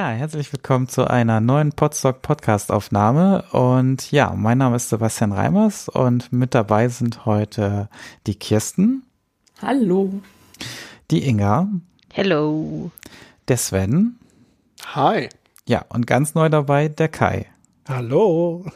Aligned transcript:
Ja, 0.00 0.08
herzlich 0.08 0.50
willkommen 0.50 0.88
zu 0.88 1.10
einer 1.10 1.42
neuen 1.42 1.72
Podstock 1.72 2.22
Podcast 2.22 2.72
Aufnahme 2.72 3.44
und 3.52 4.10
ja, 4.10 4.32
mein 4.34 4.56
Name 4.56 4.76
ist 4.76 4.88
Sebastian 4.88 5.30
Reimers 5.30 5.90
und 5.90 6.32
mit 6.32 6.54
dabei 6.54 6.88
sind 6.88 7.26
heute 7.26 7.90
die 8.26 8.34
Kirsten. 8.34 9.02
Hallo. 9.60 10.10
Die 11.10 11.28
Inga. 11.28 11.68
Hello. 12.14 12.90
Der 13.46 13.58
Sven. 13.58 14.18
Hi. 14.94 15.28
Ja, 15.68 15.84
und 15.90 16.06
ganz 16.06 16.34
neu 16.34 16.48
dabei 16.48 16.88
der 16.88 17.08
Kai. 17.08 17.44
Hallo. 17.86 18.64
Ja, 18.64 18.72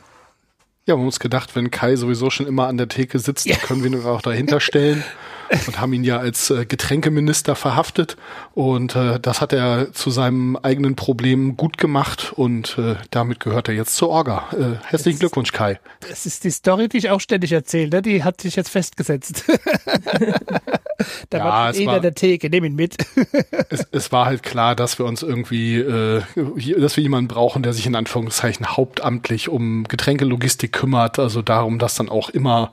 wir 0.88 0.94
haben 0.96 1.06
uns 1.06 1.20
gedacht, 1.20 1.56
wenn 1.56 1.70
Kai 1.70 1.96
sowieso 1.96 2.28
schon 2.28 2.46
immer 2.46 2.66
an 2.66 2.76
der 2.76 2.88
Theke 2.88 3.18
sitzt, 3.18 3.46
ja. 3.46 3.56
dann 3.56 3.64
können 3.64 3.82
wir 3.82 3.90
ihn 3.90 4.04
auch 4.04 4.20
dahinter 4.20 4.60
stellen 4.60 5.02
und 5.66 5.80
haben 5.80 5.92
ihn 5.92 6.04
ja 6.04 6.18
als 6.18 6.50
äh, 6.50 6.66
Getränkeminister 6.66 7.54
verhaftet 7.56 8.16
und 8.54 8.96
äh, 8.96 9.20
das 9.20 9.40
hat 9.40 9.52
er 9.52 9.92
zu 9.92 10.10
seinem 10.10 10.56
eigenen 10.56 10.96
Problem 10.96 11.56
gut 11.56 11.78
gemacht 11.78 12.32
und 12.34 12.78
äh, 12.78 12.96
damit 13.10 13.40
gehört 13.40 13.68
er 13.68 13.74
jetzt 13.74 13.96
zur 13.96 14.08
Orga. 14.08 14.44
Äh, 14.52 14.84
herzlichen 14.86 15.18
Glückwunsch, 15.18 15.52
Kai. 15.52 15.80
Das 16.08 16.26
ist 16.26 16.44
die 16.44 16.50
Story, 16.50 16.88
die 16.88 16.98
ich 16.98 17.10
auch 17.10 17.20
ständig 17.20 17.52
erzähle, 17.52 17.90
ne? 17.90 18.02
die 18.02 18.24
hat 18.24 18.40
sich 18.40 18.56
jetzt 18.56 18.70
festgesetzt. 18.70 19.44
da 21.30 21.38
ja, 21.38 21.44
war 21.44 21.74
jeder 21.74 22.00
der 22.00 22.14
Theke, 22.14 22.50
nehm 22.50 22.64
ihn 22.64 22.74
mit. 22.74 22.96
es, 23.68 23.86
es, 23.90 24.12
war 24.12 24.26
halt 24.26 24.42
klar, 24.42 24.74
dass 24.74 24.98
wir 24.98 25.06
uns 25.06 25.22
irgendwie, 25.22 25.78
äh, 25.78 26.22
dass 26.78 26.96
wir 26.96 27.02
jemanden 27.02 27.28
brauchen, 27.28 27.62
der 27.62 27.72
sich 27.72 27.86
in 27.86 27.94
Anführungszeichen 27.94 28.76
hauptamtlich 28.76 29.48
um 29.48 29.84
Getränkelogistik 29.84 30.72
kümmert, 30.72 31.18
also 31.18 31.42
darum, 31.42 31.78
dass 31.78 31.94
dann 31.94 32.08
auch 32.08 32.30
immer 32.30 32.72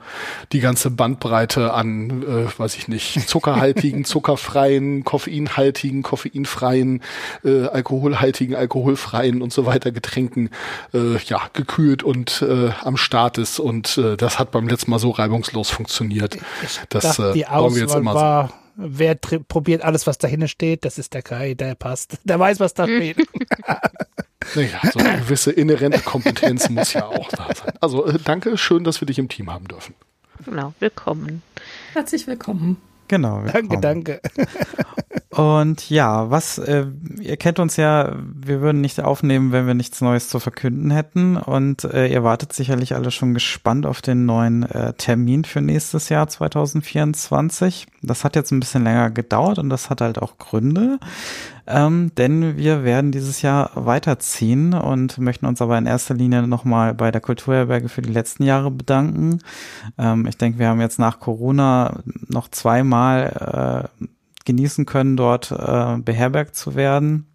die 0.52 0.60
ganze 0.60 0.90
Bandbreite 0.90 1.72
an, 1.72 2.22
äh, 2.22 2.58
weiß 2.58 2.76
ich 2.76 2.88
nicht, 2.88 3.28
zuckerhaltigen, 3.28 4.04
zuckerfreien, 4.04 5.04
koffeinhaltigen, 5.04 6.02
koffeinfreien, 6.02 7.02
äh, 7.44 7.66
alkoholhaltigen, 7.66 8.54
alkoholfreien 8.54 9.42
und 9.42 9.52
so 9.52 9.66
weiter 9.66 9.92
Getränken 9.92 10.50
äh, 10.94 11.18
ja 11.24 11.40
gekühlt 11.52 12.02
und 12.02 12.42
äh, 12.42 12.70
am 12.82 12.96
Start 12.96 13.38
ist 13.38 13.58
und 13.58 13.98
äh, 13.98 14.16
das 14.16 14.38
hat 14.38 14.50
beim 14.50 14.68
letzten 14.68 14.90
Mal 14.90 14.98
so 14.98 15.10
reibungslos 15.10 15.70
funktioniert. 15.70 16.38
Das 16.88 17.18
äh, 17.18 17.44
bauen 17.48 17.74
wir 17.74 17.82
jetzt 17.82 17.94
immer 17.94 18.12
so. 18.22 18.54
Wer 18.74 19.14
probiert 19.16 19.82
alles, 19.82 20.06
was 20.06 20.16
dahinter 20.16 20.48
steht, 20.48 20.84
das 20.84 20.96
ist 20.96 21.12
der 21.12 21.22
Kai, 21.22 21.54
der 21.54 21.74
passt. 21.74 22.18
Der 22.24 22.38
weiß, 22.38 22.58
was 22.58 22.72
da 22.72 22.84
steht. 22.84 23.18
naja, 24.54 24.80
so 24.92 24.98
eine 24.98 25.18
gewisse 25.18 25.52
inhärente 25.52 26.00
Kompetenz 26.00 26.70
muss 26.70 26.94
ja 26.94 27.06
auch 27.06 27.28
da 27.28 27.48
sein. 27.54 27.74
Also 27.80 28.06
äh, 28.06 28.18
danke, 28.24 28.56
schön, 28.56 28.82
dass 28.82 29.00
wir 29.00 29.06
dich 29.06 29.18
im 29.18 29.28
Team 29.28 29.52
haben 29.52 29.68
dürfen. 29.68 29.94
Genau, 30.44 30.72
willkommen. 30.80 31.42
Herzlich 31.92 32.26
willkommen. 32.26 32.78
Genau. 33.08 33.42
Danke, 33.52 33.78
danke. 33.78 34.20
Und 35.32 35.88
ja, 35.88 36.30
was, 36.30 36.58
äh, 36.58 36.86
ihr 37.18 37.38
kennt 37.38 37.58
uns 37.58 37.76
ja, 37.76 38.14
wir 38.18 38.60
würden 38.60 38.82
nicht 38.82 39.00
aufnehmen, 39.00 39.50
wenn 39.50 39.66
wir 39.66 39.72
nichts 39.72 40.02
Neues 40.02 40.28
zu 40.28 40.40
verkünden 40.40 40.90
hätten. 40.90 41.38
Und 41.38 41.84
äh, 41.84 42.06
ihr 42.06 42.22
wartet 42.22 42.52
sicherlich 42.52 42.94
alle 42.94 43.10
schon 43.10 43.32
gespannt 43.32 43.86
auf 43.86 44.02
den 44.02 44.26
neuen 44.26 44.64
äh, 44.64 44.92
Termin 44.92 45.44
für 45.44 45.62
nächstes 45.62 46.10
Jahr 46.10 46.28
2024. 46.28 47.86
Das 48.02 48.24
hat 48.24 48.36
jetzt 48.36 48.50
ein 48.50 48.60
bisschen 48.60 48.84
länger 48.84 49.10
gedauert 49.10 49.58
und 49.58 49.70
das 49.70 49.88
hat 49.88 50.02
halt 50.02 50.20
auch 50.20 50.36
Gründe. 50.36 50.98
Ähm, 51.66 52.12
denn 52.16 52.56
wir 52.56 52.84
werden 52.84 53.12
dieses 53.12 53.42
Jahr 53.42 53.70
weiterziehen 53.74 54.74
und 54.74 55.18
möchten 55.18 55.46
uns 55.46 55.62
aber 55.62 55.78
in 55.78 55.86
erster 55.86 56.14
Linie 56.14 56.46
nochmal 56.46 56.94
bei 56.94 57.10
der 57.10 57.20
Kulturherberge 57.20 57.88
für 57.88 58.02
die 58.02 58.12
letzten 58.12 58.42
Jahre 58.42 58.70
bedanken. 58.70 59.38
Ähm, 59.96 60.26
ich 60.26 60.36
denke, 60.36 60.58
wir 60.58 60.68
haben 60.68 60.80
jetzt 60.80 60.98
nach 60.98 61.20
Corona 61.20 62.00
noch 62.28 62.48
zweimal 62.48 63.88
äh, 64.00 64.06
genießen 64.44 64.86
können, 64.86 65.16
dort 65.16 65.52
äh, 65.52 65.98
beherbergt 65.98 66.56
zu 66.56 66.74
werden 66.74 67.26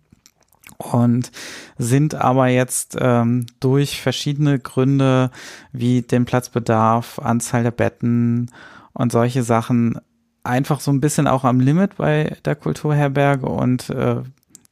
und 0.78 1.32
sind 1.78 2.16
aber 2.16 2.48
jetzt 2.48 2.98
ähm, 3.00 3.46
durch 3.60 4.02
verschiedene 4.02 4.60
Gründe 4.60 5.32
wie 5.72 6.02
den 6.02 6.26
Platzbedarf, 6.26 7.20
Anzahl 7.20 7.64
der 7.64 7.72
Betten 7.72 8.52
und 8.94 9.12
solche 9.12 9.44
Sachen 9.44 10.00
einfach 10.48 10.80
so 10.80 10.92
ein 10.92 11.02
bisschen 11.02 11.28
auch 11.28 11.44
am 11.44 11.60
Limit 11.60 11.98
bei 11.98 12.36
der 12.46 12.56
Kulturherberge 12.56 13.46
und 13.46 13.90
äh, 13.90 14.18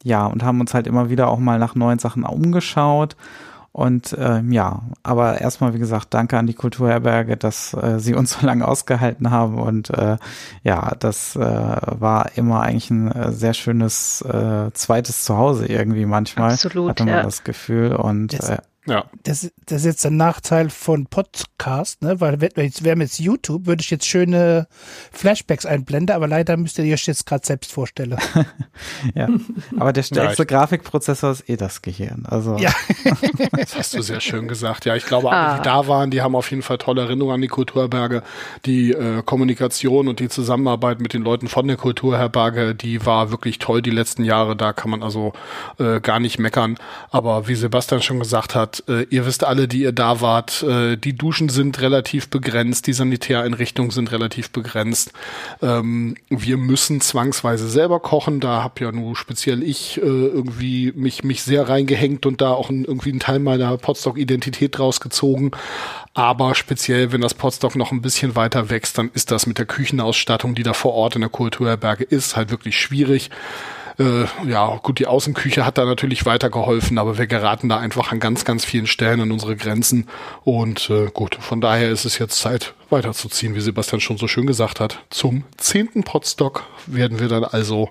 ja, 0.03 0.25
und 0.25 0.44
haben 0.44 0.59
uns 0.59 0.74
halt 0.74 0.88
immer 0.88 1.09
wieder 1.09 1.30
auch 1.30 1.40
mal 1.40 1.59
nach 1.59 1.75
neuen 1.75 2.00
Sachen 2.00 2.24
umgeschaut 2.24 3.16
und 3.75 4.13
äh, 4.13 4.41
ja, 4.52 4.84
aber 5.03 5.41
erstmal, 5.41 5.74
wie 5.74 5.80
gesagt, 5.80 6.13
danke 6.13 6.38
an 6.38 6.47
die 6.47 6.53
Kulturherberge, 6.53 7.36
dass 7.36 7.74
äh, 7.74 8.00
sie 8.00 8.13
uns 8.13 8.31
so 8.40 8.46
lange 8.46 8.66
ausgehalten 8.66 9.31
haben. 9.31 9.59
Und 9.59 9.90
äh, 9.90 10.16
ja, 10.63 10.96
das 10.97 11.36
äh, 11.36 11.41
war 11.41 12.38
immer 12.38 12.62
eigentlich 12.62 12.90
ein 12.90 13.12
äh, 13.12 13.34
sehr 13.34 13.53
schönes 13.53 14.22
äh, 14.22 14.72
zweites 14.72 15.25
Zuhause 15.25 15.66
irgendwie 15.66 16.06
manchmal. 16.06 16.53
Absolut, 16.53 16.92
hatte 16.92 17.03
man 17.03 17.16
ja. 17.16 17.24
das 17.24 17.44
Gefühl. 17.44 17.94
Und 17.94 18.40
das, 18.40 18.50
äh, 18.50 18.57
ja. 18.85 19.06
Das, 19.23 19.51
das 19.66 19.81
ist 19.81 19.85
jetzt 19.85 20.03
der 20.03 20.12
Nachteil 20.12 20.69
von 20.69 21.07
Podcast, 21.07 22.01
ne? 22.01 22.22
Weil 22.22 22.40
wenn 22.41 22.51
wir 22.56 22.72
wären 22.81 23.01
jetzt 23.01 23.19
YouTube, 23.19 23.66
würde 23.66 23.81
ich 23.81 23.90
jetzt 23.90 24.06
schöne 24.06 24.68
Flashbacks 25.12 25.66
einblenden, 25.66 26.16
aber 26.16 26.28
leider 26.28 26.56
müsst 26.57 26.78
ihr 26.78 26.94
euch 26.94 27.07
jetzt 27.07 27.25
gerade 27.25 27.45
selbst 27.45 27.72
vorstellen. 27.72 28.18
ja. 29.16 29.28
Aber 29.78 29.91
der 29.91 30.03
stärkste 30.03 30.44
ja, 30.44 30.47
Grafikprozessor 30.47 31.31
ist 31.31 31.50
eh 31.50 31.57
das 31.57 31.81
Gehirn. 31.81 32.25
Also. 32.28 32.57
Ja. 32.57 32.72
das 33.51 33.75
hast 33.75 33.94
du 33.95 34.01
sehr 34.01 34.22
schön 34.22 34.47
gesagt. 34.47 34.85
Ja, 34.85 34.95
ich 34.95 35.06
glaube, 35.06 35.31
alle, 35.31 35.40
ah. 35.40 35.57
die 35.57 35.63
da 35.63 35.88
waren, 35.88 36.12
die 36.12 36.22
haben 36.22 36.35
auf 36.35 36.51
jeden 36.51 36.62
Fall 36.62 36.78
tolle 36.78 37.01
Erinnerungen 37.01 37.35
an 37.35 37.41
die 37.41 37.47
Kulturherberge. 37.47 38.24
Die 38.66 38.91
äh, 38.91 39.24
Kommunikation 39.24 40.07
und 40.07 40.19
die 40.19 40.29
Zusammenarbeit 40.29 41.00
mit 41.00 41.13
den 41.13 41.24
Leuten 41.24 41.47
von 41.47 41.68
der 41.68 41.78
Kulturherberge, 41.78 42.75
die 42.75 43.06
war 43.06 43.31
wirklich 43.31 43.59
toll 43.59 43.81
die 43.81 43.91
letzten 43.91 44.24
Jahre. 44.24 44.56
Da 44.56 44.74
kann 44.74 44.91
man 44.91 45.03
also 45.03 45.34
äh, 45.79 46.00
gar 46.00 46.19
nicht 46.19 46.40
meckern. 46.40 46.78
Aber 47.09 47.47
wie 47.47 47.56
Sebastian 47.56 48.01
schon 48.01 48.19
gesagt 48.19 48.56
hat, 48.56 48.75
äh, 48.88 49.03
ihr 49.09 49.25
wisst 49.25 49.44
alle, 49.44 49.68
die 49.68 49.81
ihr 49.81 49.91
da 49.91 50.22
wart, 50.22 50.63
äh, 50.63 50.97
die 50.97 51.13
Duschen 51.13 51.50
sind 51.50 51.81
relativ 51.81 52.30
begrenzt, 52.30 52.88
die 52.88 52.94
Sanitäreinrichtungen 52.94 53.91
sind 53.91 54.12
relativ 54.12 54.50
begrenzt. 54.52 55.13
Ähm, 55.62 56.16
wir 56.30 56.58
müssen 56.58 57.02
zwangsweise 57.02 57.68
selber 57.68 58.00
kochen. 58.00 58.40
Da 58.40 58.63
hab 58.63 58.80
ja 58.81 58.91
nur 58.91 59.16
speziell 59.16 59.63
ich 59.63 59.97
äh, 59.97 60.02
irgendwie 60.02 60.91
mich, 60.96 61.24
mich 61.24 61.44
sehr 61.44 61.68
reingehängt 61.68 62.25
und 62.25 62.41
da 62.41 62.52
auch 62.52 62.69
irgendwie 62.69 63.12
einen 63.12 63.19
Teil 63.19 63.40
meiner 63.40 63.78
Potstock-Identität 63.78 64.80
rausgezogen. 64.80 65.52
Aber 66.13 66.56
speziell, 66.56 67.12
wenn 67.12 67.22
das 67.22 67.34
Potstock 67.34 67.75
noch 67.75 67.92
ein 67.92 68.02
bisschen 68.02 68.36
weiter 68.36 68.69
wächst, 68.69 68.97
dann 68.97 69.12
ist 69.13 69.31
das 69.31 69.47
mit 69.47 69.57
der 69.57 69.66
Küchenausstattung, 69.66 70.56
die 70.56 70.63
da 70.63 70.74
vor 70.74 70.94
Ort 70.94 71.16
in 71.16 71.22
der 71.22 71.30
Kulturherberge 71.30 72.03
ist, 72.03 72.36
halt 72.36 72.52
wirklich 72.52 72.80
schwierig. 72.80 73.30
Äh, 73.97 74.25
ja, 74.50 74.78
gut, 74.83 75.00
die 75.00 75.07
Außenküche 75.07 75.66
hat 75.66 75.78
da 75.78 75.85
natürlich 75.85 76.25
weitergeholfen, 76.25 76.97
aber 76.97 77.17
wir 77.17 77.28
geraten 77.28 77.69
da 77.69 77.78
einfach 77.78 78.11
an 78.11 78.19
ganz, 78.19 78.44
ganz 78.44 78.66
vielen 78.66 78.88
Stellen 78.88 79.22
an 79.22 79.31
unsere 79.31 79.56
Grenzen. 79.56 80.07
Und 80.44 80.89
äh, 80.89 81.07
gut, 81.13 81.35
von 81.35 81.61
daher 81.61 81.89
ist 81.89 82.06
es 82.06 82.19
jetzt 82.19 82.39
Zeit, 82.39 82.73
weiterzuziehen, 82.89 83.56
wie 83.56 83.61
Sebastian 83.61 84.01
schon 84.01 84.17
so 84.17 84.28
schön 84.28 84.47
gesagt 84.47 84.79
hat. 84.79 85.00
Zum 85.09 85.44
zehnten 85.57 86.03
Potstock 86.03 86.63
werden 86.88 87.19
wir 87.19 87.29
dann 87.29 87.44
also 87.44 87.89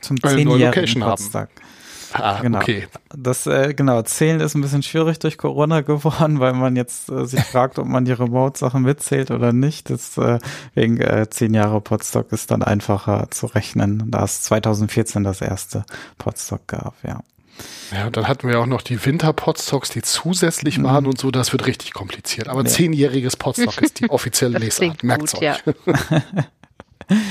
zum 0.00 0.16
eine 0.22 0.44
neue 0.44 0.66
Location 0.66 1.02
Potstock. 1.02 1.34
haben. 1.34 1.50
Ah, 2.14 2.40
genau. 2.40 2.58
okay. 2.58 2.86
Das, 3.14 3.46
äh, 3.46 3.74
genau, 3.74 4.02
Zählen 4.02 4.40
ist 4.40 4.54
ein 4.54 4.62
bisschen 4.62 4.82
schwierig 4.82 5.18
durch 5.18 5.38
Corona 5.38 5.80
geworden, 5.82 6.40
weil 6.40 6.52
man 6.52 6.76
jetzt 6.76 7.10
äh, 7.10 7.26
sich 7.26 7.40
fragt, 7.40 7.78
ob 7.78 7.86
man 7.86 8.04
die 8.04 8.12
Remote-Sachen 8.12 8.82
mitzählt 8.82 9.30
oder 9.30 9.52
nicht. 9.52 9.88
Deswegen 9.88 11.00
äh, 11.00 11.28
zehn 11.30 11.54
Jahre 11.54 11.80
Podstock 11.80 12.32
ist 12.32 12.50
dann 12.50 12.62
einfacher 12.62 13.28
zu 13.30 13.46
rechnen, 13.46 14.10
da 14.10 14.24
es 14.24 14.42
2014 14.42 15.24
das 15.24 15.40
erste 15.40 15.84
Podstock 16.18 16.66
gab, 16.66 16.94
ja. 17.06 17.20
Ja, 17.92 18.06
und 18.06 18.16
dann 18.16 18.26
hatten 18.26 18.48
wir 18.48 18.58
auch 18.58 18.66
noch 18.66 18.80
die 18.82 19.04
Winter-Podstocks, 19.04 19.90
die 19.90 20.02
zusätzlich 20.02 20.78
mhm. 20.78 20.84
waren 20.84 21.06
und 21.06 21.18
so, 21.18 21.30
das 21.30 21.52
wird 21.52 21.66
richtig 21.66 21.92
kompliziert. 21.92 22.48
Aber 22.48 22.62
ja. 22.62 22.66
zehnjähriges 22.66 23.36
Podstock 23.36 23.80
ist 23.82 24.00
die 24.00 24.08
offizielle 24.08 24.58
Lesart, 24.60 25.02
merkt's 25.02 25.32
gut, 25.32 25.42
euch. 25.42 25.62
Ja. 25.66 26.22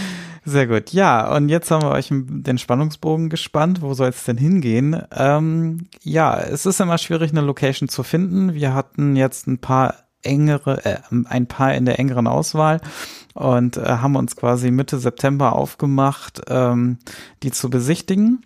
Sehr 0.43 0.65
gut. 0.65 0.91
Ja, 0.91 1.35
und 1.35 1.49
jetzt 1.49 1.69
haben 1.69 1.83
wir 1.83 1.91
euch 1.91 2.07
den 2.11 2.57
Spannungsbogen 2.57 3.29
gespannt. 3.29 3.81
Wo 3.81 3.93
soll 3.93 4.09
es 4.09 4.23
denn 4.23 4.37
hingehen? 4.37 4.99
Ähm, 5.11 5.87
ja, 6.01 6.39
es 6.39 6.65
ist 6.65 6.81
immer 6.81 6.97
schwierig, 6.97 7.31
eine 7.31 7.41
Location 7.41 7.89
zu 7.89 8.01
finden. 8.01 8.55
Wir 8.55 8.73
hatten 8.73 9.15
jetzt 9.15 9.45
ein 9.47 9.59
paar 9.59 9.95
engere, 10.23 10.83
äh, 10.83 10.97
ein 11.25 11.45
paar 11.45 11.75
in 11.75 11.85
der 11.85 11.99
engeren 11.99 12.27
Auswahl 12.27 12.81
und 13.33 13.77
äh, 13.77 13.85
haben 13.85 14.15
uns 14.15 14.35
quasi 14.35 14.71
Mitte 14.71 14.97
September 14.97 15.53
aufgemacht, 15.53 16.41
ähm, 16.47 16.97
die 17.43 17.51
zu 17.51 17.69
besichtigen. 17.69 18.43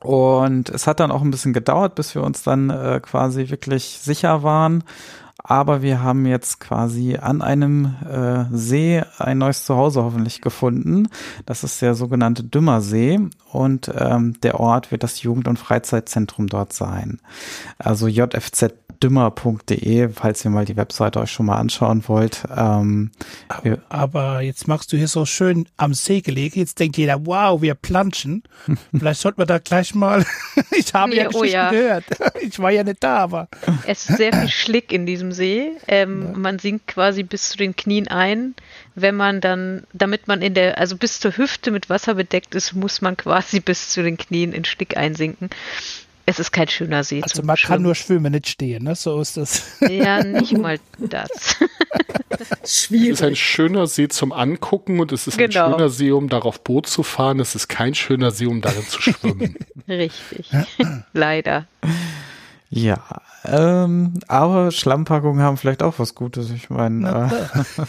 Und 0.00 0.68
es 0.70 0.86
hat 0.86 1.00
dann 1.00 1.12
auch 1.12 1.22
ein 1.22 1.30
bisschen 1.30 1.52
gedauert, 1.52 1.94
bis 1.94 2.14
wir 2.14 2.22
uns 2.22 2.42
dann 2.42 2.70
äh, 2.70 3.00
quasi 3.00 3.48
wirklich 3.48 3.98
sicher 4.02 4.42
waren 4.42 4.84
aber 5.42 5.82
wir 5.82 6.02
haben 6.02 6.26
jetzt 6.26 6.60
quasi 6.60 7.16
an 7.16 7.42
einem 7.42 7.94
äh, 8.08 8.44
See 8.52 9.02
ein 9.18 9.38
neues 9.38 9.64
Zuhause 9.64 10.02
hoffentlich 10.02 10.40
gefunden. 10.40 11.08
Das 11.44 11.62
ist 11.62 11.80
der 11.82 11.94
sogenannte 11.94 12.42
Dümmersee 12.42 13.20
und 13.52 13.90
ähm, 13.96 14.40
der 14.40 14.58
Ort 14.58 14.90
wird 14.90 15.02
das 15.02 15.22
Jugend- 15.22 15.48
und 15.48 15.58
Freizeitzentrum 15.58 16.48
dort 16.48 16.72
sein. 16.72 17.20
Also 17.78 18.08
JFZ 18.08 18.74
dümmer.de, 19.02 20.08
falls 20.10 20.44
ihr 20.44 20.50
mal 20.50 20.64
die 20.64 20.76
Webseite 20.76 21.20
euch 21.20 21.30
schon 21.30 21.46
mal 21.46 21.56
anschauen 21.56 22.04
wollt. 22.06 22.44
Ähm, 22.54 23.10
aber, 23.48 23.78
aber, 23.88 24.40
jetzt 24.40 24.68
machst 24.68 24.92
du 24.92 24.96
hier 24.96 25.08
so 25.08 25.24
schön 25.24 25.68
am 25.76 25.94
See 25.94 26.20
gelegen. 26.20 26.58
Jetzt 26.58 26.78
denkt 26.78 26.96
jeder, 26.96 27.26
wow, 27.26 27.60
wir 27.60 27.74
planschen. 27.74 28.42
Vielleicht 28.96 29.20
sollten 29.20 29.38
wir 29.38 29.46
da 29.46 29.58
gleich 29.58 29.94
mal. 29.94 30.24
ich 30.70 30.92
habe 30.94 31.10
nee, 31.10 31.16
ja 31.16 31.28
oh 31.32 31.44
ja. 31.44 31.70
gehört. 31.70 32.04
Ich 32.40 32.58
war 32.60 32.70
ja 32.70 32.84
nicht 32.84 33.02
da, 33.02 33.18
aber. 33.18 33.48
Es 33.86 34.08
ist 34.08 34.18
sehr 34.18 34.32
viel 34.32 34.48
Schlick 34.48 34.92
in 34.92 35.04
diesem 35.04 35.32
See. 35.32 35.72
Ähm, 35.88 36.22
ja. 36.22 36.38
Man 36.38 36.58
sinkt 36.58 36.86
quasi 36.86 37.24
bis 37.24 37.50
zu 37.50 37.56
den 37.56 37.74
Knien 37.74 38.06
ein. 38.08 38.54
Wenn 38.94 39.16
man 39.16 39.40
dann, 39.40 39.84
damit 39.92 40.28
man 40.28 40.42
in 40.42 40.54
der, 40.54 40.78
also 40.78 40.96
bis 40.96 41.18
zur 41.18 41.36
Hüfte 41.36 41.70
mit 41.70 41.90
Wasser 41.90 42.14
bedeckt 42.14 42.54
ist, 42.54 42.72
muss 42.74 43.00
man 43.00 43.16
quasi 43.16 43.60
bis 43.60 43.88
zu 43.88 44.02
den 44.02 44.16
Knien 44.16 44.52
in 44.52 44.64
Schlick 44.64 44.96
einsinken. 44.96 45.50
Es 46.28 46.40
ist 46.40 46.50
kein 46.50 46.66
schöner 46.66 47.04
See. 47.04 47.22
Also 47.22 47.42
man 47.44 47.56
Schwimmen. 47.56 47.68
kann 47.68 47.82
nur 47.82 47.94
schwimmen, 47.94 48.32
nicht 48.32 48.48
stehen, 48.48 48.82
ne? 48.82 48.96
So 48.96 49.20
ist 49.20 49.36
das. 49.36 49.78
Ja, 49.80 50.22
nicht 50.24 50.58
mal 50.58 50.80
das. 50.98 51.56
Schwierig. 52.64 53.12
Es 53.12 53.20
ist 53.20 53.26
ein 53.26 53.36
schöner 53.36 53.86
See 53.86 54.08
zum 54.08 54.32
Angucken 54.32 54.98
und 54.98 55.12
es 55.12 55.28
ist 55.28 55.38
genau. 55.38 55.66
ein 55.66 55.72
schöner 55.72 55.88
See, 55.88 56.10
um 56.10 56.28
darauf 56.28 56.60
Boot 56.64 56.88
zu 56.88 57.04
fahren. 57.04 57.38
Es 57.38 57.54
ist 57.54 57.68
kein 57.68 57.94
schöner 57.94 58.32
See, 58.32 58.46
um 58.46 58.60
darin 58.60 58.84
zu 58.88 59.00
schwimmen. 59.00 59.54
Richtig. 59.88 60.50
Leider. 61.12 61.66
Ja, 62.68 62.98
ähm, 63.44 64.14
aber 64.26 64.72
Schlammpackungen 64.72 65.40
haben 65.40 65.56
vielleicht 65.56 65.82
auch 65.82 65.98
was 65.98 66.14
Gutes. 66.14 66.50
Ich 66.50 66.68
meine, 66.68 67.30
äh, 67.30 67.84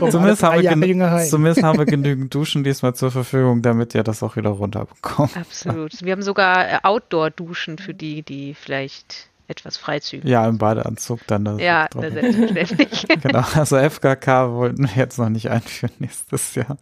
zumindest, 0.10 0.42
haben 0.42 0.62
wir 0.62 1.24
zumindest 1.24 1.62
haben 1.62 1.78
wir 1.78 1.86
genügend 1.86 2.34
Duschen 2.34 2.62
diesmal 2.62 2.94
zur 2.94 3.10
Verfügung, 3.10 3.62
damit 3.62 3.94
ihr 3.94 4.02
das 4.02 4.22
auch 4.22 4.36
wieder 4.36 4.50
runterbekommt. 4.50 5.36
Absolut. 5.36 6.04
Wir 6.04 6.12
haben 6.12 6.22
sogar 6.22 6.68
äh, 6.68 6.78
Outdoor-Duschen 6.82 7.78
für 7.78 7.94
die, 7.94 8.22
die 8.22 8.54
vielleicht 8.54 9.28
etwas 9.48 9.76
freizügig 9.76 10.28
Ja, 10.28 10.46
im 10.46 10.58
Badeanzug 10.58 11.20
dann. 11.26 11.44
Das 11.44 11.60
ja, 11.60 11.88
selbstverständlich. 11.92 13.06
genau, 13.22 13.44
also 13.54 13.76
FKK 13.78 14.52
wollten 14.52 14.84
wir 14.84 14.94
jetzt 14.96 15.18
noch 15.18 15.28
nicht 15.28 15.50
einführen 15.50 15.92
nächstes 15.98 16.54
Jahr. 16.54 16.76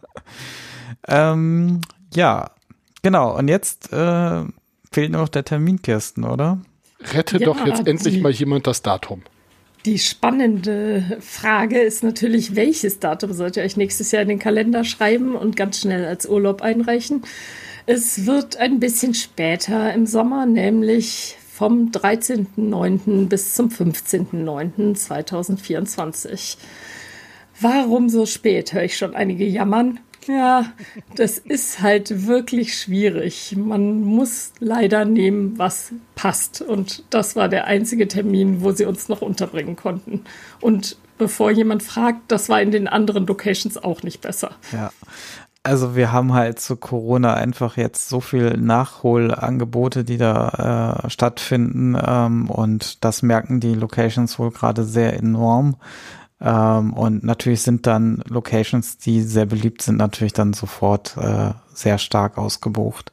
Ähm, 1.07 1.81
ja, 2.13 2.51
genau. 3.01 3.37
Und 3.37 3.47
jetzt 3.47 3.91
äh, 3.93 4.43
fehlt 4.91 5.11
nur 5.11 5.21
noch 5.21 5.29
der 5.29 5.45
Termin, 5.45 5.81
Kirsten, 5.81 6.23
oder? 6.23 6.59
Rette 7.13 7.37
ja, 7.37 7.45
doch 7.45 7.65
jetzt 7.65 7.87
endlich 7.87 8.15
die, 8.15 8.21
mal 8.21 8.31
jemand 8.31 8.67
das 8.67 8.81
Datum. 8.81 9.21
Die 9.85 9.97
spannende 9.97 11.17
Frage 11.21 11.79
ist 11.79 12.03
natürlich, 12.03 12.55
welches 12.55 12.99
Datum 12.99 13.31
sollt 13.33 13.57
ihr 13.57 13.63
euch 13.63 13.77
nächstes 13.77 14.11
Jahr 14.11 14.21
in 14.21 14.27
den 14.27 14.37
Kalender 14.37 14.83
schreiben 14.83 15.35
und 15.35 15.55
ganz 15.55 15.79
schnell 15.79 16.05
als 16.05 16.27
Urlaub 16.27 16.61
einreichen? 16.61 17.23
Es 17.87 18.27
wird 18.27 18.57
ein 18.57 18.79
bisschen 18.79 19.15
später 19.15 19.91
im 19.93 20.05
Sommer, 20.05 20.45
nämlich 20.45 21.35
vom 21.51 21.89
13.09. 21.89 23.27
bis 23.27 23.55
zum 23.55 23.69
15.09.2024. 23.69 26.57
Warum 27.59 28.07
so 28.09 28.27
spät, 28.27 28.73
höre 28.73 28.83
ich 28.83 28.97
schon 28.97 29.15
einige 29.15 29.45
jammern. 29.45 29.99
Ja, 30.27 30.65
das 31.15 31.37
ist 31.37 31.81
halt 31.81 32.27
wirklich 32.27 32.77
schwierig. 32.77 33.55
Man 33.57 34.01
muss 34.01 34.53
leider 34.59 35.05
nehmen, 35.05 35.57
was 35.57 35.93
passt. 36.15 36.61
Und 36.61 37.03
das 37.09 37.35
war 37.35 37.49
der 37.49 37.65
einzige 37.65 38.07
Termin, 38.07 38.61
wo 38.61 38.71
sie 38.71 38.85
uns 38.85 39.09
noch 39.09 39.21
unterbringen 39.21 39.75
konnten. 39.75 40.23
Und 40.59 40.97
bevor 41.17 41.51
jemand 41.51 41.83
fragt, 41.83 42.31
das 42.31 42.49
war 42.49 42.61
in 42.61 42.71
den 42.71 42.87
anderen 42.87 43.25
Locations 43.25 43.77
auch 43.77 44.03
nicht 44.03 44.21
besser. 44.21 44.51
Ja. 44.71 44.91
Also 45.63 45.95
wir 45.95 46.11
haben 46.11 46.33
halt 46.33 46.59
zu 46.59 46.75
Corona 46.75 47.35
einfach 47.35 47.77
jetzt 47.77 48.09
so 48.09 48.19
viel 48.19 48.57
Nachholangebote, 48.57 50.03
die 50.03 50.17
da 50.17 51.03
äh, 51.05 51.09
stattfinden 51.11 51.95
ähm, 52.03 52.49
und 52.49 53.05
das 53.05 53.21
merken 53.21 53.59
die 53.59 53.75
Locations 53.75 54.39
wohl 54.39 54.49
gerade 54.49 54.83
sehr 54.83 55.13
enorm. 55.13 55.75
Ähm, 56.41 56.93
und 56.93 57.23
natürlich 57.23 57.61
sind 57.61 57.85
dann 57.85 58.23
Locations, 58.27 58.97
die 58.97 59.21
sehr 59.21 59.45
beliebt 59.45 59.81
sind, 59.83 59.97
natürlich 59.97 60.33
dann 60.33 60.53
sofort 60.53 61.15
äh, 61.17 61.51
sehr 61.73 61.97
stark 61.99 62.37
ausgebucht. 62.37 63.11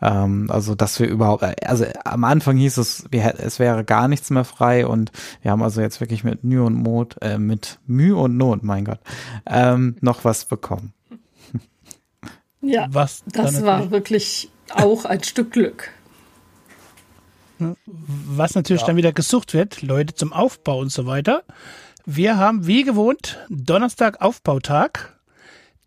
Ähm, 0.00 0.48
also, 0.50 0.76
dass 0.76 1.00
wir 1.00 1.08
überhaupt, 1.08 1.42
also 1.66 1.84
am 2.04 2.22
Anfang 2.22 2.56
hieß 2.56 2.76
es, 2.78 3.04
wir, 3.10 3.34
es 3.38 3.58
wäre 3.58 3.84
gar 3.84 4.06
nichts 4.06 4.30
mehr 4.30 4.44
frei 4.44 4.86
und 4.86 5.10
wir 5.42 5.50
haben 5.50 5.62
also 5.62 5.80
jetzt 5.80 6.00
wirklich 6.00 6.22
mit 6.22 6.44
Mühe 6.44 6.62
und 6.62 6.82
Not, 6.82 7.16
äh, 7.20 7.38
mit 7.38 7.80
Mühe 7.86 8.16
und 8.16 8.36
Not, 8.36 8.62
mein 8.62 8.84
Gott, 8.84 9.00
ähm, 9.46 9.96
noch 10.00 10.24
was 10.24 10.44
bekommen. 10.44 10.92
Ja, 12.60 12.88
was 12.90 13.22
das 13.24 13.62
war 13.62 13.92
wirklich 13.92 14.50
auch 14.74 15.04
ein 15.04 15.22
Stück 15.22 15.52
Glück. 15.52 15.90
Was 17.96 18.56
natürlich 18.56 18.82
ja. 18.82 18.88
dann 18.88 18.96
wieder 18.96 19.12
gesucht 19.12 19.54
wird, 19.54 19.80
Leute 19.82 20.14
zum 20.14 20.32
Aufbau 20.32 20.80
und 20.80 20.90
so 20.90 21.06
weiter. 21.06 21.44
Wir 22.10 22.38
haben 22.38 22.66
wie 22.66 22.84
gewohnt 22.84 23.38
Donnerstag 23.50 24.22
Aufbautag. 24.22 25.20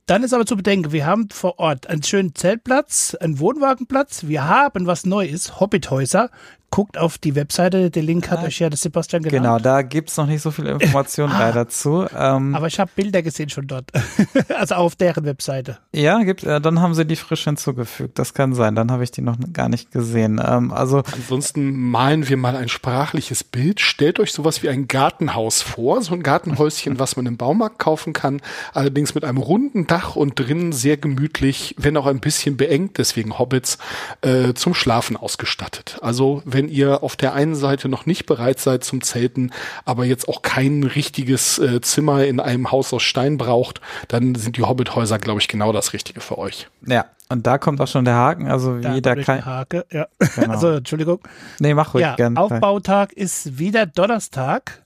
Dann 0.06 0.22
ist 0.22 0.36
aber 0.36 0.46
zu 0.46 0.56
bedenken, 0.56 0.92
wir 0.92 1.08
haben 1.08 1.32
vor 1.32 1.58
Ort 1.58 1.88
einen 1.88 2.04
schönen 2.04 2.36
Zeltplatz, 2.36 3.16
einen 3.16 3.40
Wohnwagenplatz. 3.40 4.28
Wir 4.28 4.48
haben, 4.48 4.86
was 4.86 5.08
neu 5.08 5.26
ist, 5.26 5.60
Hobbithäuser 5.60 6.30
guckt 6.72 6.98
auf 6.98 7.18
die 7.18 7.36
Webseite, 7.36 7.92
der 7.92 8.02
Link 8.02 8.32
hat 8.32 8.42
ja, 8.42 8.48
euch 8.48 8.60
ja 8.60 8.70
das 8.70 8.82
Sebastian 8.82 9.22
genannt. 9.22 9.44
Genau, 9.44 9.60
da 9.60 9.82
gibt's 9.82 10.18
noch 10.18 10.26
nicht 10.26 10.42
so 10.42 10.52
viele 10.52 10.72
Informationen 10.72 11.34
ah, 11.34 11.40
leider 11.40 11.68
zu. 11.68 12.08
Ähm, 12.18 12.56
aber 12.56 12.68
ich 12.68 12.80
habe 12.80 12.90
Bilder 12.96 13.22
gesehen 13.22 13.50
schon 13.50 13.68
dort, 13.68 13.92
also 14.58 14.76
auf 14.76 14.96
deren 14.96 15.26
Webseite. 15.26 15.78
Ja, 15.94 16.24
gibt, 16.24 16.44
äh, 16.44 16.60
dann 16.62 16.80
haben 16.80 16.94
sie 16.94 17.06
die 17.06 17.18
frisch 17.18 17.44
hinzugefügt, 17.44 18.18
das 18.18 18.34
kann 18.34 18.56
sein, 18.56 18.76
dann 18.76 18.92
habe 18.92 19.04
ich 19.04 19.12
die 19.12 19.22
noch 19.22 19.36
gar 19.54 19.70
nicht 19.70 19.92
gesehen. 19.92 20.42
Ähm, 20.44 20.72
also 20.72 21.04
Ansonsten 21.14 21.76
malen 21.76 22.30
wir 22.30 22.38
mal 22.38 22.56
ein 22.56 22.70
sprachliches 22.70 23.44
Bild. 23.44 23.82
Stellt 23.82 24.20
euch 24.20 24.32
sowas 24.32 24.64
wie 24.64 24.70
ein 24.70 24.88
Gartenhaus 24.88 25.62
vor, 25.62 26.02
so 26.02 26.14
ein 26.14 26.24
Gartenhäuschen, 26.24 27.00
was 27.00 27.18
man 27.18 27.26
im 27.26 27.36
Baumarkt 27.36 27.80
kaufen 27.80 28.14
kann, 28.14 28.42
allerdings 28.74 29.14
mit 29.14 29.26
einem 29.26 29.38
runden 29.38 29.88
Dach 29.88 30.16
und 30.16 30.40
drinnen 30.40 30.72
sehr 30.72 30.96
gemütlich, 30.96 31.76
wenn 31.78 31.98
auch 31.98 32.06
ein 32.06 32.22
bisschen 32.22 32.56
beengt, 32.56 32.98
deswegen 32.98 33.38
Hobbits, 33.38 33.78
äh, 34.22 34.54
zum 34.54 34.74
Schlafen 34.74 35.18
ausgestattet. 35.18 36.00
Also 36.02 36.42
wenn 36.46 36.61
wenn 36.62 36.70
ihr 36.70 37.02
auf 37.02 37.16
der 37.16 37.34
einen 37.34 37.56
Seite 37.56 37.90
noch 37.90 38.06
nicht 38.06 38.28
bereit 38.28 38.60
seid 38.60 38.84
zum 38.84 39.02
Zelten, 39.02 39.52
aber 39.84 40.06
jetzt 40.06 40.30
auch 40.30 40.44
kein 40.44 40.84
richtiges 40.84 41.58
äh, 41.58 41.82
Zimmer 41.82 42.24
in 42.26 42.40
einem 42.40 42.72
Haus 42.72 42.94
aus 42.94 43.02
Stein 43.02 43.40
braucht, 43.40 43.82
dann 44.10 44.36
sind 44.36 44.58
die 44.58 44.62
Hobbithäuser, 44.62 45.18
glaube 45.18 45.40
ich, 45.42 45.48
genau 45.48 45.74
das 45.74 45.94
Richtige 45.94 46.22
für 46.22 46.38
euch. 46.38 46.68
Ja, 46.86 47.06
und 47.30 47.48
da 47.48 47.58
kommt 47.58 47.82
auch 47.82 47.88
schon 47.88 48.06
der 48.06 48.14
Haken, 48.14 48.48
also 48.48 48.78
da 48.78 48.94
jeder 48.94 49.16
kann. 49.16 49.44
Hake, 49.44 49.86
ja. 49.92 50.06
Genau. 50.36 50.52
Also, 50.52 50.70
Entschuldigung. 50.70 51.20
Nee, 51.60 51.74
mach 51.74 51.96
ruhig 51.96 52.04
ja, 52.04 52.16
gern. 52.16 52.38
Aufbautag 52.38 53.14
ist 53.14 53.58
wieder 53.58 53.88
Donnerstag. 53.88 54.81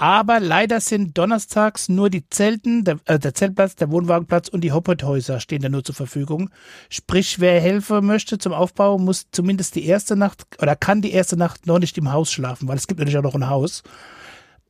Aber 0.00 0.38
leider 0.38 0.80
sind 0.80 1.18
donnerstags 1.18 1.88
nur 1.88 2.08
die 2.08 2.28
Zelten, 2.30 2.84
der, 2.84 2.98
äh, 3.06 3.18
der 3.18 3.34
Zeltplatz, 3.34 3.74
der 3.74 3.90
Wohnwagenplatz 3.90 4.48
und 4.48 4.62
die 4.62 4.70
Hoppethäuser 4.70 5.40
stehen 5.40 5.60
da 5.60 5.68
nur 5.68 5.82
zur 5.82 5.96
Verfügung. 5.96 6.50
Sprich, 6.88 7.40
wer 7.40 7.60
helfen 7.60 8.06
möchte 8.06 8.38
zum 8.38 8.52
Aufbau, 8.52 8.98
muss 8.98 9.26
zumindest 9.32 9.74
die 9.74 9.84
erste 9.86 10.14
Nacht 10.14 10.46
oder 10.62 10.76
kann 10.76 11.02
die 11.02 11.10
erste 11.10 11.36
Nacht 11.36 11.66
noch 11.66 11.80
nicht 11.80 11.98
im 11.98 12.12
Haus 12.12 12.30
schlafen, 12.30 12.68
weil 12.68 12.76
es 12.76 12.86
gibt 12.86 13.00
natürlich 13.00 13.18
auch 13.18 13.24
noch 13.24 13.34
ein 13.34 13.50
Haus. 13.50 13.82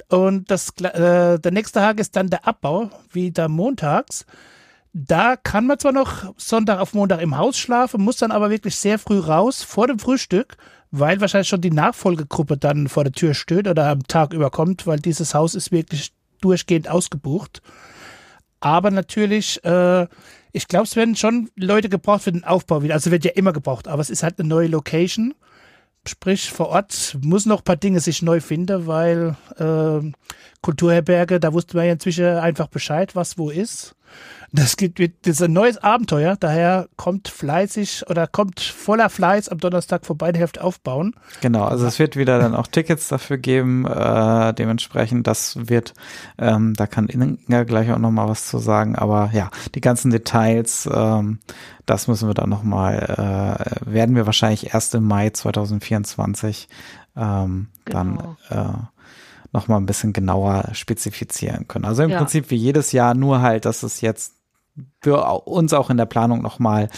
Und 0.08 0.50
das, 0.50 0.70
äh, 0.80 1.38
der 1.38 1.52
nächste 1.52 1.80
Tag 1.80 2.00
ist 2.00 2.16
dann 2.16 2.30
der 2.30 2.48
Abbau, 2.48 2.90
wieder 3.12 3.48
montags. 3.48 4.24
Da 4.94 5.36
kann 5.36 5.66
man 5.66 5.78
zwar 5.78 5.92
noch 5.92 6.32
Sonntag 6.38 6.80
auf 6.80 6.94
Montag 6.94 7.20
im 7.20 7.36
Haus 7.36 7.58
schlafen, 7.58 8.02
muss 8.02 8.16
dann 8.16 8.32
aber 8.32 8.48
wirklich 8.48 8.76
sehr 8.76 8.98
früh 8.98 9.18
raus 9.18 9.62
vor 9.62 9.86
dem 9.86 9.98
Frühstück 9.98 10.56
weil 10.90 11.20
wahrscheinlich 11.20 11.48
schon 11.48 11.60
die 11.60 11.70
Nachfolgegruppe 11.70 12.56
dann 12.56 12.88
vor 12.88 13.04
der 13.04 13.12
Tür 13.12 13.34
steht 13.34 13.68
oder 13.68 13.88
am 13.88 14.06
Tag 14.06 14.32
überkommt, 14.32 14.86
weil 14.86 14.98
dieses 14.98 15.34
Haus 15.34 15.54
ist 15.54 15.72
wirklich 15.72 16.12
durchgehend 16.40 16.88
ausgebucht. 16.88 17.62
Aber 18.60 18.90
natürlich, 18.90 19.62
äh, 19.64 20.06
ich 20.52 20.66
glaube, 20.66 20.84
es 20.84 20.96
werden 20.96 21.16
schon 21.16 21.50
Leute 21.56 21.88
gebraucht 21.88 22.22
für 22.22 22.32
den 22.32 22.44
Aufbau 22.44 22.82
wieder. 22.82 22.94
Also 22.94 23.10
wird 23.10 23.24
ja 23.24 23.32
immer 23.32 23.52
gebraucht, 23.52 23.86
aber 23.86 24.00
es 24.00 24.10
ist 24.10 24.22
halt 24.22 24.38
eine 24.38 24.48
neue 24.48 24.68
Location. 24.68 25.34
Sprich, 26.06 26.50
vor 26.50 26.68
Ort 26.68 27.18
muss 27.22 27.44
noch 27.44 27.58
ein 27.58 27.64
paar 27.64 27.76
Dinge 27.76 28.00
sich 28.00 28.22
neu 28.22 28.40
finden, 28.40 28.86
weil 28.86 29.36
äh, 29.58 30.10
Kulturherberge, 30.62 31.38
da 31.38 31.52
wusste 31.52 31.76
man 31.76 31.86
ja 31.86 31.92
inzwischen 31.92 32.24
einfach 32.24 32.68
Bescheid, 32.68 33.14
was 33.14 33.36
wo 33.36 33.50
ist. 33.50 33.94
Das 34.50 34.76
gibt 34.78 34.98
das 34.98 35.10
ist 35.24 35.42
ein 35.42 35.52
neues 35.52 35.76
Abenteuer, 35.76 36.36
daher 36.40 36.88
kommt 36.96 37.28
fleißig 37.28 38.08
oder 38.08 38.26
kommt 38.26 38.60
voller 38.60 39.10
Fleiß 39.10 39.50
am 39.50 39.58
Donnerstag 39.58 40.06
vorbei, 40.06 40.32
die 40.32 40.40
Hälfte 40.40 40.64
aufbauen. 40.64 41.14
Genau, 41.42 41.64
also 41.64 41.86
es 41.86 41.98
wird 41.98 42.16
wieder 42.16 42.38
dann 42.38 42.54
auch 42.54 42.66
Tickets 42.66 43.08
dafür 43.08 43.36
geben, 43.36 43.84
äh, 43.84 44.54
dementsprechend, 44.54 45.26
das 45.26 45.68
wird, 45.68 45.92
ähm, 46.38 46.72
da 46.74 46.86
kann 46.86 47.08
Inga 47.08 47.64
gleich 47.64 47.92
auch 47.92 47.98
nochmal 47.98 48.28
was 48.28 48.46
zu 48.46 48.58
sagen, 48.58 48.96
aber 48.96 49.30
ja, 49.34 49.50
die 49.74 49.82
ganzen 49.82 50.10
Details, 50.10 50.88
ähm, 50.90 51.40
das 51.84 52.08
müssen 52.08 52.28
wir 52.28 52.34
dann 52.34 52.48
nochmal, 52.48 53.76
äh, 53.86 53.92
werden 53.92 54.16
wir 54.16 54.24
wahrscheinlich 54.24 54.72
erst 54.72 54.94
im 54.94 55.04
Mai 55.04 55.28
2024 55.28 56.68
ähm, 57.16 57.68
genau. 57.84 58.36
dann 58.48 58.88
äh, 58.88 58.97
noch 59.52 59.68
mal 59.68 59.76
ein 59.76 59.86
bisschen 59.86 60.12
genauer 60.12 60.70
spezifizieren 60.72 61.68
können. 61.68 61.84
Also 61.84 62.02
im 62.02 62.10
ja. 62.10 62.18
Prinzip 62.18 62.50
wie 62.50 62.56
jedes 62.56 62.92
Jahr, 62.92 63.14
nur 63.14 63.40
halt, 63.40 63.64
dass 63.64 63.82
es 63.82 64.00
jetzt 64.00 64.34
für 65.00 65.22
uns 65.46 65.72
auch 65.72 65.90
in 65.90 65.96
der 65.96 66.06
Planung 66.06 66.42
nochmal 66.42 66.88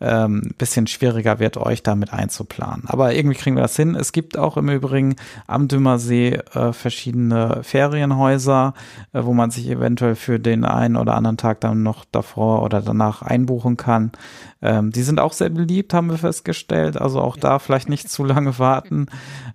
ähm, 0.00 0.52
bisschen 0.56 0.86
schwieriger 0.86 1.38
wird, 1.38 1.58
euch 1.58 1.82
damit 1.82 2.12
einzuplanen. 2.12 2.84
Aber 2.86 3.14
irgendwie 3.14 3.36
kriegen 3.36 3.56
wir 3.56 3.62
das 3.62 3.76
hin. 3.76 3.94
Es 3.94 4.12
gibt 4.12 4.38
auch 4.38 4.56
im 4.56 4.70
Übrigen 4.70 5.16
am 5.46 5.68
Dümmersee 5.68 6.40
äh, 6.54 6.72
verschiedene 6.72 7.62
Ferienhäuser, 7.62 8.74
äh, 9.12 9.22
wo 9.24 9.34
man 9.34 9.50
sich 9.50 9.68
eventuell 9.68 10.14
für 10.16 10.40
den 10.40 10.64
einen 10.64 10.96
oder 10.96 11.14
anderen 11.14 11.36
Tag 11.36 11.60
dann 11.60 11.82
noch 11.82 12.04
davor 12.10 12.62
oder 12.62 12.80
danach 12.80 13.22
einbuchen 13.22 13.76
kann. 13.76 14.12
Ähm, 14.62 14.90
die 14.90 15.02
sind 15.02 15.20
auch 15.20 15.32
sehr 15.32 15.48
beliebt, 15.48 15.94
haben 15.94 16.10
wir 16.10 16.18
festgestellt. 16.18 17.00
Also 17.00 17.20
auch 17.20 17.36
da 17.36 17.58
vielleicht 17.58 17.88
nicht 17.88 18.10
zu 18.10 18.24
lange 18.24 18.58
warten 18.58 19.06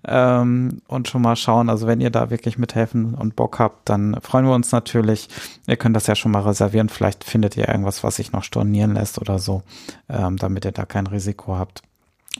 ähm, 0.08 0.82
und 0.88 1.08
schon 1.08 1.22
mal 1.22 1.36
schauen. 1.36 1.70
Also 1.70 1.88
wenn 1.88 2.02
ihr 2.02 2.10
da 2.10 2.30
wirklich 2.30 2.58
mithelfen 2.58 3.14
und 3.14 3.36
Bock 3.36 3.60
habt, 3.60 3.90
dann 3.90 4.18
freuen 4.22 4.46
wir 4.46 4.54
uns 4.54 4.72
natürlich. 4.72 5.30
Ihr 5.68 5.78
könnt 5.78 5.96
das 5.96 6.08
ja 6.08 6.16
schon 6.16 6.32
mal 6.32 6.42
reservieren. 6.42 6.90
Vielleicht 6.90 7.24
findet 7.24 7.56
ihr 7.58 7.68
irgendwas, 7.68 7.95
was 8.04 8.18
sich 8.18 8.32
noch 8.32 8.44
stornieren 8.44 8.94
lässt 8.94 9.20
oder 9.20 9.40
so, 9.40 9.64
ähm, 10.10 10.38
damit 10.38 10.66
ihr 10.66 10.72
da 10.72 10.86
kein 10.86 11.08
Risiko 11.08 11.58
habt. 11.58 11.82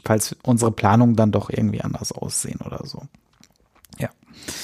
Falls 0.04 0.36
unsere 0.42 0.70
Planungen 0.70 1.16
dann 1.16 1.32
doch 1.32 1.48
irgendwie 1.50 1.80
anders 1.80 2.12
aussehen 2.12 2.60
oder 2.64 2.84
so. 2.84 3.02
Ja. 3.98 4.10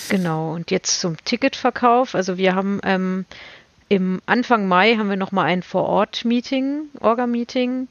Genau. 0.08 0.54
Und 0.54 0.70
jetzt 0.70 1.00
zum 1.00 1.16
Ticketverkauf. 1.25 2.14
Also 2.14 2.37
wir 2.37 2.54
haben 2.54 2.80
ähm, 2.84 3.25
im 3.88 4.22
Anfang 4.26 4.68
Mai 4.68 4.96
haben 4.96 5.11
wir 5.11 5.16
nochmal 5.16 5.46
ein 5.46 5.62
Vor-Ort-Meeting, 5.62 6.84
Orga-Meeting. 7.00 7.88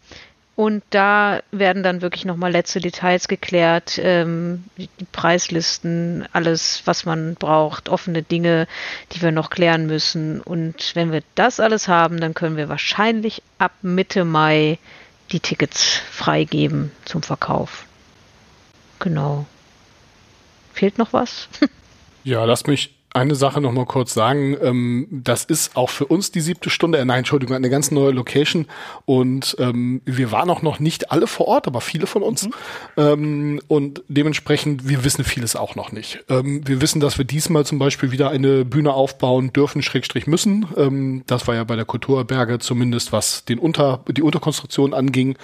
Und 0.56 0.84
da 0.90 1.42
werden 1.52 1.82
dann 1.82 2.02
wirklich 2.02 2.26
nochmal 2.26 2.52
letzte 2.52 2.82
Details 2.82 3.28
geklärt, 3.28 4.00
ähm, 4.02 4.66
die 4.78 4.90
Preislisten, 5.12 6.28
alles, 6.34 6.82
was 6.86 7.06
man 7.06 7.36
braucht, 7.36 7.90
offene 7.90 8.22
Dinge, 8.22 8.68
die 9.12 9.22
wir 9.22 9.32
noch 9.32 9.50
klären 9.50 9.88
müssen. 9.88 10.42
Und 10.42 10.96
wenn 10.96 11.12
wir 11.12 11.24
das 11.36 11.60
alles 11.60 11.88
haben, 11.88 12.20
dann 12.20 12.34
können 12.34 12.58
wir 12.58 12.70
wahrscheinlich 12.70 13.42
ab 13.60 13.72
Mitte 13.82 14.26
Mai 14.26 14.78
die 15.32 15.40
Tickets 15.40 16.02
freigeben 16.12 16.92
zum 17.06 17.24
Verkauf. 17.24 17.86
Genau. 19.00 19.46
Fehlt 20.74 20.98
noch 20.98 21.14
was? 21.14 21.48
Ja, 22.24 22.46
lass 22.46 22.68
mich 22.68 23.01
eine 23.14 23.36
Sache 23.36 23.60
noch 23.60 23.72
mal 23.72 23.86
kurz 23.86 24.14
sagen. 24.14 24.56
Ähm, 24.62 25.08
das 25.12 25.44
ist 25.44 25.76
auch 25.76 25.90
für 25.90 26.06
uns 26.06 26.32
die 26.32 26.40
siebte 26.40 26.70
Stunde, 26.70 26.98
äh, 26.98 27.06
nein, 27.06 27.20
Entschuldigung, 27.20 27.56
eine 27.56 27.70
ganz 27.70 27.92
neue 27.92 28.12
Location. 28.12 28.68
Und 29.06 29.56
ähm, 29.60 30.02
wir 30.06 30.32
waren 30.32 30.50
auch 30.50 30.62
noch 30.62 30.80
nicht 30.80 31.12
alle 31.12 31.28
vor 31.28 31.48
Ort, 31.48 31.68
aber 31.68 31.82
viele 31.82 32.08
von 32.08 32.24
uns. 32.24 32.46
Mhm. 32.46 32.52
Ähm, 32.98 33.62
und 33.68 34.04
dementsprechend, 34.08 34.88
wir 34.88 35.04
wissen 35.04 35.26
vieles 35.26 35.56
auch 35.56 35.76
noch 35.76 35.92
nicht. 35.92 36.24
Ähm, 36.30 36.66
wir 36.66 36.80
wissen, 36.80 37.02
dass 37.02 37.18
wir 37.18 37.26
diesmal 37.26 37.66
zum 37.66 37.80
Beispiel 37.80 38.12
wieder 38.12 38.30
eine 38.30 38.64
Bühne 38.64 38.94
aufbauen 38.94 39.52
dürfen, 39.52 39.82
Schrägstrich 39.82 40.26
müssen. 40.26 40.68
Ähm, 40.78 41.24
das 41.28 41.48
war 41.48 41.56
ja 41.56 41.66
bei 41.66 41.76
der 41.76 41.86
Kulturberge 41.86 42.60
zumindest, 42.60 43.12
was 43.12 43.44
den 43.44 43.60
Unter, 43.60 44.06
die 44.08 44.22
Unterkonstruktion 44.22 44.94
anging, 44.94 45.36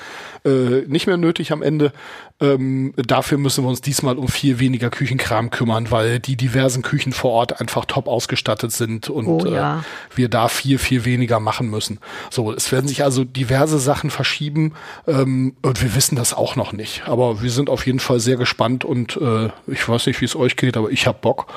äh, 0.46 0.84
nicht 0.88 1.08
mehr 1.08 1.18
nötig 1.18 1.52
am 1.52 1.62
Ende. 1.62 1.92
Ähm, 2.40 2.94
dafür 2.96 3.40
müssen 3.40 3.64
wir 3.64 3.70
uns 3.70 3.82
diesmal 3.82 4.18
um 4.18 4.28
viel 4.28 4.60
weniger 4.60 4.90
Küchenkram 4.90 5.50
kümmern, 5.50 5.90
weil 5.90 6.20
die 6.20 6.36
diversen 6.36 6.84
Küchen 6.84 7.12
vor 7.12 7.32
Ort 7.32 7.57
einfach 7.60 7.86
top 7.86 8.08
ausgestattet 8.08 8.72
sind 8.72 9.10
und 9.10 9.28
oh, 9.28 9.46
ja. 9.46 9.80
äh, 9.80 9.82
wir 10.16 10.30
da 10.30 10.48
viel, 10.48 10.78
viel 10.78 11.06
weniger 11.06 11.40
machen 11.40 11.70
müssen. 11.70 12.00
So, 12.30 12.52
es 12.52 12.72
werden 12.72 12.88
sich 12.88 13.04
also 13.04 13.24
diverse 13.24 13.80
Sachen 13.80 14.10
verschieben 14.10 14.74
ähm, 15.08 15.56
und 15.62 15.82
wir 15.82 15.96
wissen 15.96 16.16
das 16.16 16.34
auch 16.34 16.56
noch 16.56 16.74
nicht. 16.74 17.08
Aber 17.08 17.42
wir 17.42 17.52
sind 17.52 17.70
auf 17.70 17.86
jeden 17.86 18.00
Fall 18.00 18.20
sehr 18.20 18.38
gespannt 18.38 18.86
und 18.86 19.18
äh, 19.18 19.50
ich 19.68 19.88
weiß 19.88 20.08
nicht, 20.08 20.22
wie 20.22 20.26
es 20.26 20.36
euch 20.36 20.56
geht, 20.56 20.78
aber 20.78 20.92
ich 20.92 21.08
hab 21.08 21.22
Bock. 21.22 21.48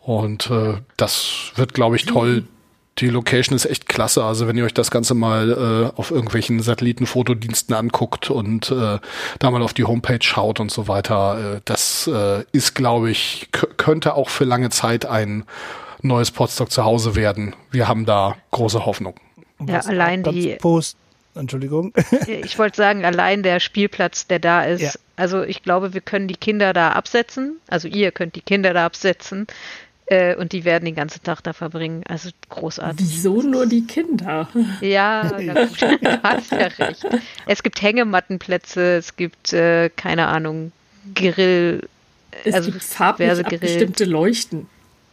Und 0.00 0.50
äh, 0.50 0.74
das 0.96 1.52
wird, 1.56 1.72
glaube 1.72 1.96
ich, 1.96 2.04
toll, 2.04 2.44
die 2.98 3.08
Location 3.08 3.56
ist 3.56 3.66
echt 3.66 3.88
klasse. 3.88 4.22
Also 4.24 4.46
wenn 4.46 4.56
ihr 4.56 4.64
euch 4.64 4.74
das 4.74 4.90
Ganze 4.90 5.14
mal 5.14 5.50
äh, 5.94 5.98
auf 5.98 6.10
irgendwelchen 6.10 6.60
Satellitenfotodiensten 6.60 7.74
anguckt 7.74 8.30
und 8.30 8.70
äh, 8.70 8.98
da 9.38 9.50
mal 9.50 9.62
auf 9.62 9.74
die 9.74 9.84
Homepage 9.84 10.22
schaut 10.22 10.60
und 10.60 10.70
so 10.70 10.86
weiter, 10.86 11.56
äh, 11.56 11.60
das 11.64 12.06
äh, 12.06 12.44
ist, 12.52 12.74
glaube 12.74 13.10
ich, 13.10 13.48
könnte 13.76 14.14
auch 14.14 14.28
für 14.28 14.44
lange 14.44 14.70
Zeit 14.70 15.06
ein 15.06 15.44
neues 16.02 16.30
Podstock 16.30 16.70
zu 16.70 16.84
Hause 16.84 17.16
werden. 17.16 17.56
Wir 17.70 17.88
haben 17.88 18.04
da 18.04 18.36
große 18.50 18.86
Hoffnung. 18.86 19.14
Ja, 19.66 19.80
allein 19.80 20.22
die 20.22 20.56
Post 20.60 20.96
Entschuldigung. 21.34 21.92
ich 22.26 22.58
wollte 22.58 22.76
sagen, 22.76 23.04
allein 23.04 23.42
der 23.42 23.60
Spielplatz, 23.60 24.26
der 24.26 24.38
da 24.38 24.62
ist. 24.62 24.82
Ja. 24.82 24.92
Also 25.16 25.42
ich 25.42 25.62
glaube, 25.62 25.94
wir 25.94 26.00
können 26.00 26.28
die 26.28 26.36
Kinder 26.36 26.72
da 26.72 26.92
absetzen. 26.92 27.60
Also 27.68 27.88
ihr 27.88 28.12
könnt 28.12 28.36
die 28.36 28.40
Kinder 28.40 28.72
da 28.72 28.86
absetzen. 28.86 29.46
Äh, 30.06 30.36
und 30.36 30.52
die 30.52 30.64
werden 30.64 30.84
den 30.84 30.94
ganzen 30.94 31.22
Tag 31.22 31.40
da 31.42 31.52
verbringen. 31.52 32.02
Also 32.06 32.30
großartig. 32.50 33.06
Wieso 33.06 33.40
nur 33.40 33.66
die 33.66 33.86
Kinder? 33.86 34.48
Ja, 34.80 35.38
ja 35.40 35.64
gut. 35.64 35.82
hast 36.22 36.52
ja 36.52 36.66
recht. 36.66 37.06
Es 37.46 37.62
gibt 37.62 37.80
Hängemattenplätze, 37.80 38.96
es 38.96 39.16
gibt, 39.16 39.52
äh, 39.52 39.88
keine 39.90 40.28
Ahnung, 40.28 40.72
Grill. 41.14 41.88
Es 42.44 42.54
also 42.54 42.70
gibt 42.70 42.84
farblich 42.84 43.60
bestimmte 43.60 44.04
Leuchten. 44.04 44.66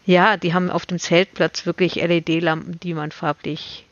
Ja, 0.05 0.35
die 0.35 0.53
haben 0.53 0.69
auf 0.69 0.85
dem 0.85 0.99
Zeltplatz 0.99 1.65
wirklich 1.65 1.95
LED-Lampen, 1.95 2.79
die 2.81 2.93
man 2.93 3.11
farblich 3.11 3.85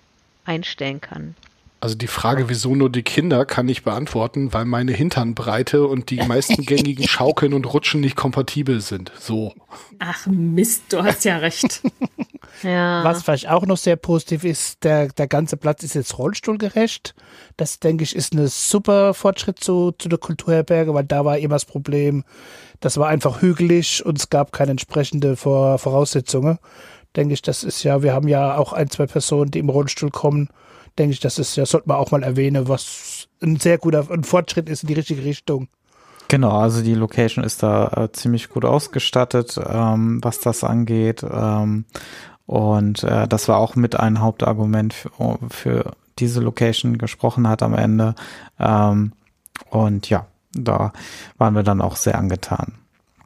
einstellen 0.44 1.00
kann. 1.00 1.36
Also 1.82 1.96
die 1.96 2.08
Frage, 2.08 2.50
wieso 2.50 2.76
nur 2.76 2.90
die 2.90 3.04
Kinder, 3.04 3.46
kann 3.46 3.70
ich 3.70 3.84
beantworten, 3.84 4.54
weil 4.54 4.66
meine 4.66 4.92
Hinternbreite 4.92 5.88
und 5.88 6.10
die 6.10 6.22
meisten 6.22 6.66
gängigen 6.66 7.08
Schaukeln 7.08 7.54
und 7.54 7.74
Rutschen 7.74 8.02
nicht 8.02 8.18
kompatibel 8.18 8.82
sind. 8.82 9.14
So. 9.18 9.54
Ach 10.00 10.28
Mist, 10.28 10.84
du 10.90 11.04
hast 11.04 11.24
ja 11.24 11.38
recht. 11.38 11.82
ja. 12.64 13.04
Was 13.06 13.24
vielleicht 13.24 13.48
auch 13.48 13.66
noch 13.66 13.78
sehr 13.78 13.96
positiv 13.96 14.44
ist, 14.44 14.84
der, 14.84 15.08
der 15.08 15.28
ganze 15.28 15.56
Platz 15.56 15.84
ist 15.84 15.96
jetzt 15.96 16.18
rollstuhlgerecht. 16.18 17.16
Das, 17.56 17.80
denke 17.80 18.04
ich, 18.04 18.14
ist 18.14 18.34
ein 18.34 18.48
super 18.48 19.14
Fortschritt 19.14 19.64
zu, 19.64 19.94
zu 19.98 20.10
der 20.10 20.20
Kulturherberge, 20.20 20.94
weil 20.94 21.06
da 21.06 21.24
war 21.24 21.38
immer 21.38 21.56
das 21.56 21.66
Problem, 21.66 22.26
das 22.82 22.98
war 22.98 23.08
einfach 23.08 23.42
hügelig 23.42 24.06
und 24.06 24.18
es 24.18 24.30
gab 24.30 24.52
keine 24.52 24.72
entsprechende 24.72 25.38
Voraussetzungen. 25.38 26.60
Denke 27.16 27.34
ich, 27.34 27.42
das 27.42 27.64
ist 27.64 27.84
ja, 27.84 28.04
wir 28.04 28.14
haben 28.14 28.28
ja 28.28 28.58
auch 28.58 28.74
ein, 28.74 28.90
zwei 28.90 29.06
Personen, 29.06 29.52
die 29.52 29.60
im 29.60 29.70
Rollstuhl 29.70 30.12
kommen 30.12 30.50
denke 30.98 31.13
ich, 31.13 31.19
das 31.19 31.39
ist, 31.39 31.58
das 31.58 31.69
sollte 31.69 31.88
man 31.88 31.98
auch 31.98 32.12
mal 32.12 32.24
erwähnen, 32.24 32.67
was 32.67 33.27
ein 33.41 33.58
sehr 33.58 33.77
guter 33.77 34.10
ein 34.12 34.24
Fortschritt 34.24 34.69
ist 34.69 34.84
in 34.84 34.88
die 34.88 34.93
richtige 34.93 35.24
Richtung. 35.24 35.67
Genau, 36.27 36.60
also 36.60 36.84
die 36.84 36.93
Location 36.93 37.43
ist 37.43 37.63
da 37.63 37.88
äh, 37.88 38.12
ziemlich 38.12 38.50
gut 38.50 38.63
ausgestattet, 38.63 39.60
ähm, 39.67 40.19
was 40.24 40.39
das 40.39 40.63
angeht. 40.63 41.24
Ähm, 41.24 41.86
und 42.46 43.03
äh, 43.03 43.27
das 43.27 43.48
war 43.48 43.58
auch 43.58 43.75
mit 43.75 44.00
ein 44.00 44.22
Hauptargument 44.22 44.93
für, 44.93 45.12
für 45.50 45.91
diese 46.19 46.39
Location 46.41 46.98
gesprochen 46.98 47.48
hat 47.48 47.63
am 47.63 47.74
Ende. 47.74 48.13
Ähm, 48.60 49.13
und 49.69 50.10
ja, 50.10 50.27
da 50.53 50.93
waren 51.38 51.55
wir 51.55 51.63
dann 51.63 51.81
auch 51.81 51.96
sehr 51.96 52.17
angetan 52.17 52.74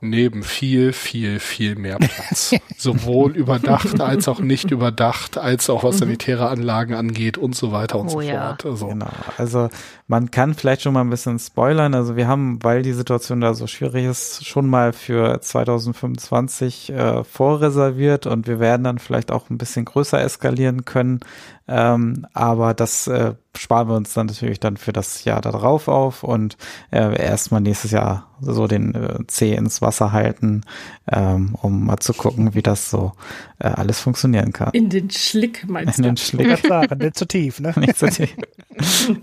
neben 0.04 0.44
viel, 0.44 0.94
viel, 0.94 1.40
viel 1.40 1.76
mehr 1.76 1.98
Platz. 1.98 2.56
Sowohl 2.78 3.36
überdacht 3.36 4.00
als 4.02 4.28
auch 4.28 4.40
nicht 4.40 4.72
überdacht, 4.72 5.38
als 5.38 5.70
auch 5.70 5.84
was 5.84 5.96
mhm. 5.96 6.00
sanitäre 6.00 6.50
Anlagen 6.50 6.94
angeht 6.94 7.38
und 7.38 7.56
so 7.56 7.72
weiter 7.72 8.00
und 8.00 8.08
oh, 8.08 8.12
so 8.12 8.22
ja. 8.22 8.50
fort. 8.50 8.66
Also. 8.66 8.88
Genau. 8.88 9.10
Also 9.38 9.70
man 10.08 10.32
kann 10.32 10.54
vielleicht 10.54 10.82
schon 10.82 10.94
mal 10.94 11.02
ein 11.02 11.10
bisschen 11.10 11.40
spoilern. 11.40 11.94
Also 11.94 12.16
wir 12.16 12.28
haben, 12.28 12.64
weil 12.64 12.82
die 12.82 12.94
Situation 12.94 13.42
da 13.42 13.54
so 13.54 13.68
schwierig 13.68 14.06
ist, 14.06 14.46
schon 14.46 14.68
mal 14.68 14.94
für 14.94 15.40
2025 15.42 16.92
äh, 16.92 17.24
vorreserviert 17.24 18.28
und 18.28 18.48
wir 18.48 18.60
werden 18.60 18.84
dann 18.84 19.00
vielleicht 19.00 19.32
auch 19.32 19.50
ein 19.50 19.58
bisschen 19.58 19.86
größer 19.86 20.22
eskalieren 20.22 20.86
können. 20.86 21.22
Ähm, 21.68 22.26
aber 22.34 22.74
das 22.74 23.08
äh, 23.08 23.36
sparen 23.56 23.88
wir 23.88 23.96
uns 23.96 24.14
dann 24.14 24.28
natürlich 24.28 24.60
dann 24.60 24.76
für 24.76 24.92
das 24.92 25.24
Jahr 25.24 25.40
darauf 25.40 25.88
auf 25.88 26.24
und 26.24 26.58
äh, 26.92 27.18
erstmal 27.22 27.62
nächstes 27.62 27.92
Jahr 27.92 28.28
so 28.42 28.68
den 28.68 28.94
äh, 28.94 29.20
Zeh 29.28 29.54
ins 29.54 29.82
Wasser 29.82 30.12
halten, 30.12 30.64
ähm, 31.10 31.56
um 31.62 31.86
mal 31.86 32.00
zu 32.00 32.14
gucken, 32.14 32.54
wie 32.54 32.64
das 32.64 32.90
so 32.90 33.14
äh, 33.60 33.68
alles 33.68 34.02
funktionieren 34.02 34.52
kann. 34.52 34.72
In 34.74 34.90
den 34.90 35.10
Schlick 35.10 35.68
meinst 35.68 36.00
In 36.00 36.04
du? 36.04 36.10
In 36.10 36.16
den 36.16 36.18
Schlick. 36.18 36.68
Sagen, 36.68 36.98
nicht 36.98 37.18
zu 37.18 37.26
tief, 37.26 37.60
ne? 37.60 37.74
Nicht 37.78 37.98
zu 37.98 38.10
tief. 38.10 38.36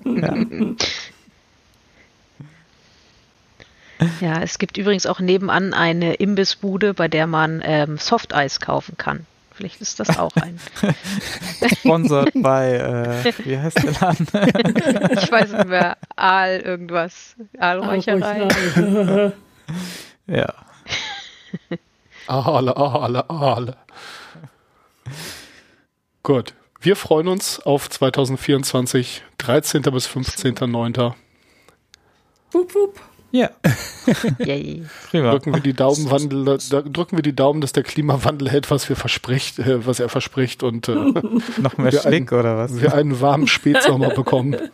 ja. 0.04 0.35
Ja, 4.20 4.42
es 4.42 4.59
gibt 4.59 4.78
übrigens 4.78 5.04
auch 5.04 5.20
nebenan 5.20 5.75
eine 5.75 6.14
Imbissbude, 6.14 6.94
bei 6.94 7.09
der 7.09 7.26
man 7.26 7.61
ähm, 7.62 7.99
Softeis 7.99 8.61
kaufen 8.61 8.97
kann. 8.97 9.26
Vielleicht 9.61 9.83
ist 9.83 10.00
das 10.00 10.19
auch 10.19 10.35
ein. 10.37 10.59
Sponsored 11.76 12.33
bei, 12.37 12.76
äh, 12.76 13.45
wie 13.45 13.59
heißt 13.59 13.83
der 13.83 13.93
Laden? 13.93 14.26
ich 15.23 15.31
weiß 15.31 15.52
nicht 15.52 15.67
mehr, 15.67 15.99
Aal 16.17 16.61
irgendwas. 16.61 17.37
Aalräucherei. 17.59 19.35
ja. 20.26 20.55
Aale, 22.26 22.75
Aale, 22.75 23.29
Aale. 23.29 23.76
Gut. 26.23 26.55
Wir 26.81 26.97
freuen 26.97 27.29
uns 27.29 27.61
auf 27.61 27.90
2024, 27.90 29.23
13. 29.37 29.83
bis 29.83 30.09
15.9. 30.09 31.12
Wupp, 32.52 32.75
wupp. 32.75 33.00
Ja. 33.33 33.51
Yay. 34.39 34.85
Prima. 35.11 35.31
Drücken 35.31 35.55
wir 35.55 35.61
die 35.61 35.73
Daumen, 35.73 36.11
Wandel, 36.11 36.45
da 36.45 36.83
drücken 36.83 37.17
wir 37.17 37.23
die 37.23 37.35
Daumen, 37.35 37.61
dass 37.61 37.73
der 37.73 37.85
Klimawandel 37.85 38.51
hält, 38.51 38.71
was 38.71 38.89
wir 38.89 38.97
verspricht, 38.97 39.59
äh, 39.61 39.87
was 39.87 40.01
er 40.01 40.09
verspricht 40.09 40.63
und 40.63 40.89
äh, 40.89 40.95
Noch 41.59 41.79
mehr 41.79 41.93
wir 41.93 42.01
Schlick 42.01 42.33
oder 42.33 42.57
was? 42.57 42.81
wir 42.81 42.95
einen 42.95 43.21
warmen 43.21 43.47
Spätsommer 43.47 44.11
bekommen. 44.11 44.57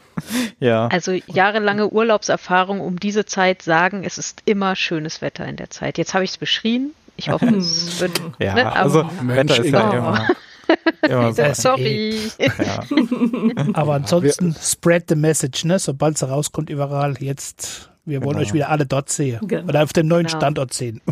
Ja. 0.59 0.87
Also 0.87 1.13
jahrelange 1.27 1.91
Urlaubserfahrung 1.91 2.81
um 2.81 2.99
diese 2.99 3.27
Zeit 3.27 3.61
sagen, 3.61 4.03
es 4.03 4.17
ist 4.17 4.41
immer 4.47 4.75
schönes 4.75 5.21
Wetter 5.21 5.47
in 5.47 5.57
der 5.57 5.69
Zeit. 5.69 5.99
Jetzt 5.99 6.15
habe 6.15 6.25
ich 6.25 6.31
es 6.31 6.39
beschrien. 6.39 6.93
Ich 7.17 7.29
hoffe, 7.29 7.47
es 7.49 8.01
wird. 8.01 8.19
Ja, 8.39 8.55
ne, 8.55 8.73
also 8.73 9.05
Mensch, 9.23 9.53
Wetter 9.53 9.65
ist 9.65 9.73
ja 9.73 9.91
immer, 9.91 10.27
so. 11.33 11.43
Äh, 11.43 11.55
Sorry. 11.55 12.19
Ja. 12.39 12.83
Aber 13.75 13.95
ansonsten 13.95 14.55
spread 14.59 15.05
the 15.09 15.17
message, 15.17 15.65
ne? 15.65 15.79
Sobald 15.79 16.17
es 16.17 16.27
rauskommt, 16.27 16.71
überall. 16.71 17.17
Jetzt, 17.21 17.91
wir 18.07 18.23
wollen 18.23 18.37
Genau. 18.37 18.47
euch 18.47 18.55
wieder 18.55 18.71
alle 18.71 18.87
dort 18.87 19.11
sehen. 19.11 19.41
Genau. 19.47 19.69
Oder 19.69 19.83
auf 19.83 19.93
dem 19.93 20.07
neuen 20.09 20.27
Genau. 20.27 20.39
Standort 20.39 20.73
sehen. 20.73 21.01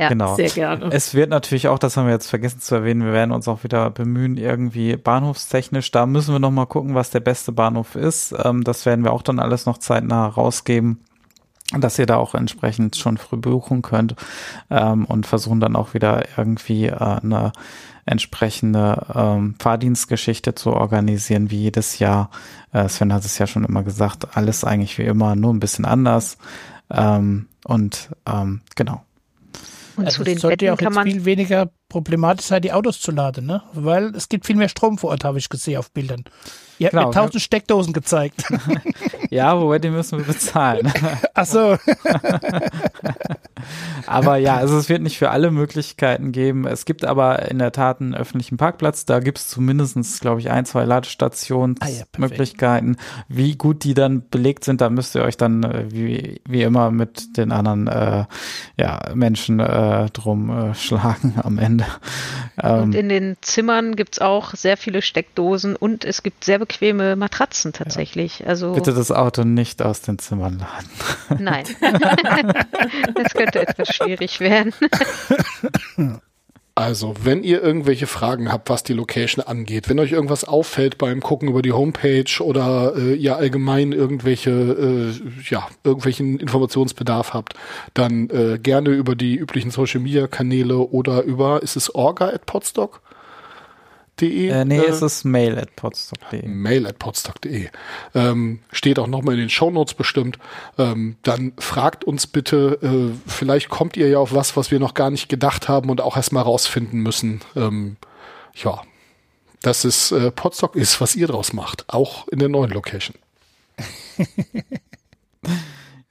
Ja. 0.00 0.10
Genau. 0.10 0.36
Sehr 0.36 0.48
gerne. 0.48 0.90
Es 0.92 1.12
wird 1.14 1.28
natürlich 1.28 1.66
auch, 1.66 1.80
das 1.80 1.96
haben 1.96 2.06
wir 2.06 2.12
jetzt 2.12 2.28
vergessen 2.30 2.60
zu 2.60 2.76
erwähnen, 2.76 3.04
wir 3.04 3.12
werden 3.12 3.32
uns 3.32 3.48
auch 3.48 3.64
wieder 3.64 3.90
bemühen, 3.90 4.36
irgendwie 4.36 4.96
bahnhofstechnisch. 4.96 5.90
Da 5.90 6.06
müssen 6.06 6.32
wir 6.32 6.38
noch 6.38 6.52
mal 6.52 6.66
gucken, 6.66 6.94
was 6.94 7.10
der 7.10 7.18
beste 7.18 7.50
Bahnhof 7.50 7.96
ist. 7.96 8.32
Ähm, 8.44 8.62
das 8.62 8.86
werden 8.86 9.02
wir 9.04 9.12
auch 9.12 9.22
dann 9.22 9.40
alles 9.40 9.66
noch 9.66 9.78
zeitnah 9.78 10.28
rausgeben, 10.28 11.00
dass 11.76 11.98
ihr 11.98 12.06
da 12.06 12.16
auch 12.16 12.34
entsprechend 12.34 12.96
schon 12.96 13.18
früh 13.18 13.36
buchen 13.36 13.82
könnt 13.82 14.14
ähm, 14.70 15.04
und 15.04 15.26
versuchen 15.26 15.60
dann 15.60 15.76
auch 15.76 15.94
wieder 15.94 16.24
irgendwie 16.36 16.86
äh, 16.86 16.94
eine 16.96 17.52
entsprechende 18.06 19.04
ähm, 19.14 19.54
Fahrdienstgeschichte 19.58 20.54
zu 20.54 20.72
organisieren, 20.72 21.50
wie 21.50 21.60
jedes 21.60 21.98
Jahr. 21.98 22.30
Äh, 22.72 22.88
Sven 22.88 23.12
hat 23.12 23.24
es 23.24 23.36
ja 23.38 23.46
schon 23.46 23.64
immer 23.64 23.82
gesagt, 23.82 24.36
alles 24.36 24.64
eigentlich 24.64 24.96
wie 24.98 25.02
immer, 25.04 25.36
nur 25.36 25.52
ein 25.52 25.60
bisschen 25.60 25.84
anders. 25.84 26.38
Ähm, 26.90 27.48
und 27.64 28.08
ähm, 28.26 28.62
genau. 28.76 29.02
Und 29.96 30.06
Also 30.06 30.18
zu 30.18 30.22
es 30.22 30.24
den 30.24 30.38
sollte 30.38 30.64
ja 30.66 30.72
auch 30.74 30.78
kann 30.78 30.86
jetzt 30.88 30.94
man. 30.94 31.06
viel 31.06 31.24
weniger 31.26 31.70
problematisch 31.88 32.46
sein, 32.46 32.62
die 32.62 32.72
Autos 32.72 33.00
zu 33.00 33.10
laden, 33.10 33.46
ne? 33.46 33.62
Weil 33.72 34.14
es 34.14 34.28
gibt 34.28 34.46
viel 34.46 34.56
mehr 34.56 34.68
Strom 34.68 34.96
vor 34.96 35.10
Ort, 35.10 35.24
habe 35.24 35.38
ich 35.38 35.48
gesehen 35.48 35.78
auf 35.78 35.90
Bildern. 35.90 36.24
Ihr 36.78 36.86
habt 36.86 36.92
Genau, 36.92 37.08
mir 37.08 37.10
tausend 37.12 37.42
Steckdosen 37.42 37.92
gezeigt. 37.92 38.44
Ja, 39.30 39.60
wobei 39.60 39.78
die 39.78 39.90
müssen 39.90 40.18
wir 40.18 40.24
bezahlen. 40.26 40.90
Ach 41.34 41.46
so. 41.46 41.76
Aber 44.08 44.36
ja, 44.36 44.56
also 44.56 44.78
es 44.78 44.88
wird 44.88 45.02
nicht 45.02 45.18
für 45.18 45.30
alle 45.30 45.50
Möglichkeiten 45.50 46.32
geben. 46.32 46.66
Es 46.66 46.84
gibt 46.84 47.04
aber 47.04 47.50
in 47.50 47.58
der 47.58 47.72
Tat 47.72 48.00
einen 48.00 48.14
öffentlichen 48.14 48.56
Parkplatz. 48.56 49.04
Da 49.04 49.20
gibt 49.20 49.38
es 49.38 49.48
zumindest, 49.48 50.20
glaube 50.20 50.40
ich, 50.40 50.50
ein, 50.50 50.64
zwei 50.64 50.78
Ah 50.78 50.82
ja. 50.82 50.88
Ladestationsmöglichkeiten. 50.88 52.96
wie 53.28 53.56
gut 53.56 53.84
die 53.84 53.94
dann 53.94 54.28
belegt 54.28 54.64
sind, 54.64 54.80
da 54.80 54.90
müsst 54.90 55.14
ihr 55.14 55.22
euch 55.22 55.36
dann 55.36 55.62
äh, 55.62 55.84
wie, 55.90 56.40
wie 56.48 56.62
immer 56.62 56.90
mit 56.90 57.36
den 57.36 57.52
anderen 57.52 57.86
äh, 57.88 58.24
ja, 58.76 59.00
Menschen 59.14 59.60
äh, 59.60 60.10
drum 60.10 60.50
äh, 60.50 60.74
schlagen 60.74 61.34
am 61.42 61.58
Ende. 61.58 61.84
Ähm, 62.62 62.82
Und 62.82 62.94
in 62.94 63.08
den 63.08 63.36
Zimmern 63.40 63.96
gibt 63.96 64.14
es 64.14 64.20
auch 64.20 64.54
sehr 64.54 64.76
viele 64.76 65.02
Steckdosen 65.02 65.76
und 65.76 66.04
es 66.04 66.22
gibt 66.22 66.44
sehr 66.44 66.58
bequeme 66.58 67.16
Matratzen 67.16 67.72
tatsächlich. 67.72 68.46
Also 68.46 68.72
bitte 68.72 68.92
das 68.94 69.10
Auto 69.10 69.44
nicht 69.44 69.82
aus 69.82 70.02
den 70.02 70.18
Zimmern 70.18 70.58
laden. 70.58 71.42
nein. 71.42 71.64
das 73.14 73.34
könnte 73.34 73.60
etwas 73.60 73.94
schwierig 74.04 74.40
werden. 74.40 74.72
Also, 76.78 77.16
wenn 77.24 77.42
ihr 77.42 77.60
irgendwelche 77.60 78.06
Fragen 78.06 78.52
habt, 78.52 78.70
was 78.70 78.84
die 78.84 78.92
Location 78.92 79.44
angeht, 79.44 79.88
wenn 79.88 79.98
euch 79.98 80.12
irgendwas 80.12 80.44
auffällt 80.44 80.96
beim 80.96 81.20
Gucken 81.20 81.48
über 81.48 81.60
die 81.60 81.72
Homepage 81.72 82.40
oder 82.40 82.94
äh, 82.96 83.14
ihr 83.14 83.36
allgemein 83.36 83.90
irgendwelche, 83.90 84.50
äh, 84.52 85.12
ja, 85.50 85.66
irgendwelchen 85.82 86.38
Informationsbedarf 86.38 87.34
habt, 87.34 87.54
dann 87.94 88.30
äh, 88.30 88.60
gerne 88.62 88.90
über 88.90 89.16
die 89.16 89.34
üblichen 89.34 89.72
Social 89.72 89.98
Media 89.98 90.28
Kanäle 90.28 90.78
oder 90.78 91.24
über, 91.24 91.64
ist 91.64 91.74
es 91.74 91.92
orga 91.92 92.28
at 92.28 92.46
podstock.de? 94.18 94.48
Äh, 94.48 94.64
nee, 94.64 94.78
es 94.78 95.02
ist 95.02 95.24
mail 95.24 95.58
at 95.58 95.74
podstock.de. 95.76 96.46
mail 96.46 96.86
at 96.86 96.98
podstock.de. 96.98 97.68
Ähm, 98.14 98.60
steht 98.72 98.98
auch 98.98 99.06
nochmal 99.06 99.34
in 99.34 99.40
den 99.40 99.48
Shownotes 99.48 99.94
bestimmt. 99.94 100.38
Ähm, 100.76 101.16
dann 101.22 101.52
fragt 101.58 102.04
uns 102.04 102.26
bitte, 102.26 102.78
äh, 102.82 103.14
vielleicht 103.28 103.68
kommt 103.68 103.96
ihr 103.96 104.08
ja 104.08 104.18
auf 104.18 104.34
was, 104.34 104.56
was 104.56 104.70
wir 104.70 104.80
noch 104.80 104.94
gar 104.94 105.10
nicht 105.10 105.28
gedacht 105.28 105.68
haben 105.68 105.90
und 105.90 106.00
auch 106.00 106.16
erstmal 106.16 106.42
rausfinden 106.42 107.00
müssen. 107.00 107.40
Ähm, 107.56 107.96
ja, 108.54 108.82
dass 109.62 109.84
es 109.84 110.12
äh, 110.12 110.30
Podstock 110.30 110.76
ist, 110.76 111.00
was 111.00 111.16
ihr 111.16 111.26
draus 111.26 111.52
macht, 111.52 111.84
auch 111.88 112.28
in 112.28 112.38
der 112.38 112.48
neuen 112.48 112.70
Location. 112.70 113.16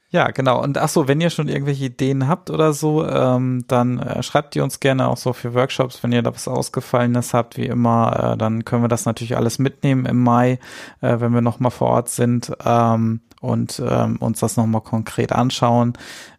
Ja, 0.09 0.31
genau. 0.31 0.63
Und 0.63 0.77
ach 0.77 0.87
so, 0.87 1.09
wenn 1.09 1.19
ihr 1.19 1.29
schon 1.29 1.49
irgendwelche 1.49 1.85
Ideen 1.85 2.29
habt 2.29 2.49
oder 2.49 2.71
so, 2.71 3.05
ähm, 3.05 3.65
dann 3.67 3.99
äh, 3.99 4.23
schreibt 4.23 4.55
die 4.55 4.61
uns 4.61 4.79
gerne 4.79 5.09
auch 5.09 5.17
so 5.17 5.33
für 5.33 5.53
Workshops, 5.53 6.01
wenn 6.01 6.13
ihr 6.13 6.21
da 6.21 6.33
was 6.33 6.47
Ausgefallenes 6.47 7.33
habt, 7.33 7.57
wie 7.57 7.65
immer, 7.65 8.33
äh, 8.33 8.37
dann 8.37 8.63
können 8.63 8.83
wir 8.83 8.87
das 8.87 9.05
natürlich 9.05 9.35
alles 9.35 9.59
mitnehmen 9.59 10.05
im 10.05 10.23
Mai, 10.23 10.59
äh, 11.01 11.19
wenn 11.19 11.33
wir 11.33 11.41
nochmal 11.41 11.71
vor 11.71 11.89
Ort 11.89 12.07
sind 12.07 12.53
ähm, 12.65 13.19
und 13.41 13.81
ähm, 13.85 14.15
uns 14.21 14.39
das 14.39 14.55
nochmal 14.55 14.81
konkret 14.81 15.33
anschauen. 15.33 15.91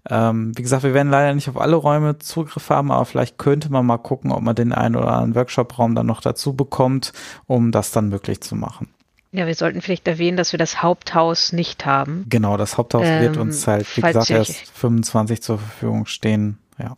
Ähm, 0.08 0.56
wie 0.56 0.62
gesagt, 0.62 0.82
wir 0.82 0.94
werden 0.94 1.10
leider 1.10 1.34
nicht 1.34 1.50
auf 1.50 1.60
alle 1.60 1.76
Räume 1.76 2.18
Zugriff 2.18 2.70
haben, 2.70 2.90
aber 2.90 3.04
vielleicht 3.04 3.36
könnte 3.36 3.70
man 3.70 3.84
mal 3.84 3.98
gucken, 3.98 4.32
ob 4.32 4.40
man 4.40 4.56
den 4.56 4.72
einen 4.72 4.96
oder 4.96 5.08
anderen 5.08 5.34
Workshop-Raum 5.34 5.94
dann 5.94 6.06
noch 6.06 6.22
dazu 6.22 6.54
bekommt, 6.54 7.12
um 7.46 7.70
das 7.70 7.90
dann 7.90 8.08
möglich 8.08 8.40
zu 8.40 8.56
machen. 8.56 8.88
Ja, 9.30 9.46
wir 9.46 9.54
sollten 9.54 9.82
vielleicht 9.82 10.08
erwähnen, 10.08 10.36
dass 10.36 10.52
wir 10.52 10.58
das 10.58 10.82
Haupthaus 10.82 11.52
nicht 11.52 11.84
haben. 11.84 12.24
Genau, 12.28 12.56
das 12.56 12.78
Haupthaus 12.78 13.02
wird 13.02 13.36
Ähm, 13.36 13.42
uns 13.42 13.66
halt, 13.66 13.86
wie 13.96 14.00
gesagt, 14.00 14.30
erst 14.30 14.70
25 14.70 15.42
zur 15.42 15.58
Verfügung 15.58 16.06
stehen. 16.06 16.58
Ja. 16.78 16.96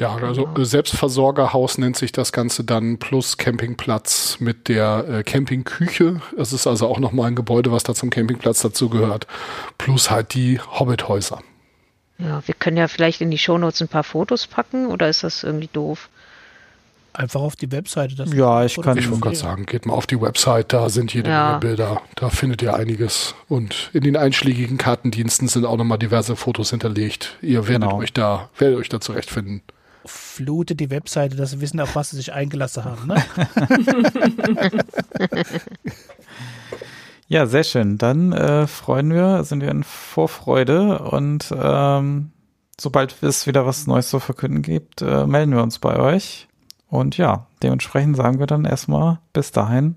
Ja, 0.00 0.16
also 0.16 0.48
äh, 0.56 0.64
Selbstversorgerhaus 0.64 1.78
nennt 1.78 1.96
sich 1.96 2.12
das 2.12 2.32
Ganze 2.32 2.64
dann 2.64 2.98
plus 2.98 3.36
Campingplatz 3.36 4.38
mit 4.40 4.68
der 4.68 5.06
äh, 5.08 5.22
Campingküche. 5.22 6.20
Es 6.36 6.52
ist 6.52 6.66
also 6.66 6.86
auch 6.88 6.98
nochmal 6.98 7.28
ein 7.28 7.36
Gebäude, 7.36 7.72
was 7.72 7.82
da 7.82 7.94
zum 7.94 8.10
Campingplatz 8.10 8.62
dazu 8.62 8.88
gehört. 8.88 9.26
Plus 9.78 10.10
halt 10.10 10.34
die 10.34 10.60
Hobbithäuser. 10.60 11.40
Ja, 12.18 12.42
wir 12.46 12.54
können 12.54 12.76
ja 12.76 12.86
vielleicht 12.88 13.20
in 13.20 13.30
die 13.30 13.38
Shownotes 13.38 13.80
ein 13.80 13.88
paar 13.88 14.04
Fotos 14.04 14.46
packen 14.46 14.86
oder 14.86 15.08
ist 15.08 15.24
das 15.24 15.42
irgendwie 15.42 15.70
doof? 15.72 16.08
Einfach 17.16 17.40
auf 17.42 17.54
die 17.54 17.70
Webseite. 17.70 18.16
Das 18.16 18.32
Ja, 18.32 18.64
ich 18.64 18.74
kann- 18.80 18.98
Ich 18.98 19.08
wollte 19.08 19.20
gerade 19.20 19.36
sagen, 19.36 19.66
geht 19.66 19.86
mal 19.86 19.94
auf 19.94 20.06
die 20.08 20.20
Website, 20.20 20.72
da 20.72 20.88
sind 20.88 21.14
jede 21.14 21.30
Ja. 21.30 21.46
Menge 21.46 21.60
Bilder, 21.60 22.02
da 22.16 22.28
findet 22.28 22.60
ihr 22.60 22.74
einiges. 22.74 23.36
Und 23.48 23.90
in 23.92 24.02
den 24.02 24.16
einschlägigen 24.16 24.78
Kartendiensten 24.78 25.46
sind 25.46 25.64
auch 25.64 25.76
nochmal 25.76 25.98
diverse 25.98 26.34
Fotos 26.34 26.70
hinterlegt. 26.70 27.38
Ihr 27.40 27.68
werdet 27.68 27.88
Genau. 27.88 27.98
euch 27.98 28.12
da, 28.12 28.50
werdet 28.58 28.78
euch 28.78 28.88
da 28.88 29.00
zurechtfinden. 29.00 29.62
Flute 30.04 30.74
die 30.74 30.90
Webseite, 30.90 31.36
dass 31.36 31.52
sie 31.52 31.60
wissen, 31.60 31.80
auf 31.80 31.94
was 31.94 32.10
sie 32.10 32.16
sich 32.16 32.32
eingelassen 32.32 32.84
haben. 32.84 33.06
Ne? 33.06 33.24
Ja, 37.28 37.46
sehr 37.46 37.64
schön. 37.64 37.96
Dann 37.98 38.32
äh, 38.32 38.66
freuen 38.66 39.12
wir, 39.12 39.44
sind 39.44 39.62
wir 39.62 39.70
in 39.70 39.82
Vorfreude 39.82 40.98
und 40.98 41.52
ähm, 41.58 42.32
sobald 42.78 43.22
es 43.22 43.46
wieder 43.46 43.64
was 43.66 43.86
Neues 43.86 44.10
zu 44.10 44.20
verkünden 44.20 44.60
gibt, 44.62 45.00
äh, 45.00 45.26
melden 45.26 45.52
wir 45.52 45.62
uns 45.62 45.78
bei 45.78 45.96
euch. 45.96 46.48
Und 46.88 47.16
ja, 47.16 47.46
dementsprechend 47.62 48.16
sagen 48.16 48.38
wir 48.38 48.46
dann 48.46 48.64
erstmal 48.64 49.18
bis 49.32 49.50
dahin, 49.50 49.96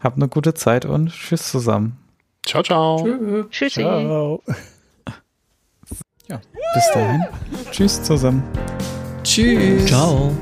habt 0.00 0.16
eine 0.16 0.28
gute 0.28 0.54
Zeit 0.54 0.84
und 0.84 1.10
tschüss 1.10 1.50
zusammen. 1.50 1.98
Ciao, 2.46 2.62
ciao. 2.62 3.06
Tschüssi. 3.50 3.80
Ciao. 3.80 4.42
Bis 6.28 6.90
dahin, 6.92 7.24
tschüss 7.70 8.02
zusammen. 8.02 8.42
Tschüss. 9.22 9.86
Ciao. 9.86 10.32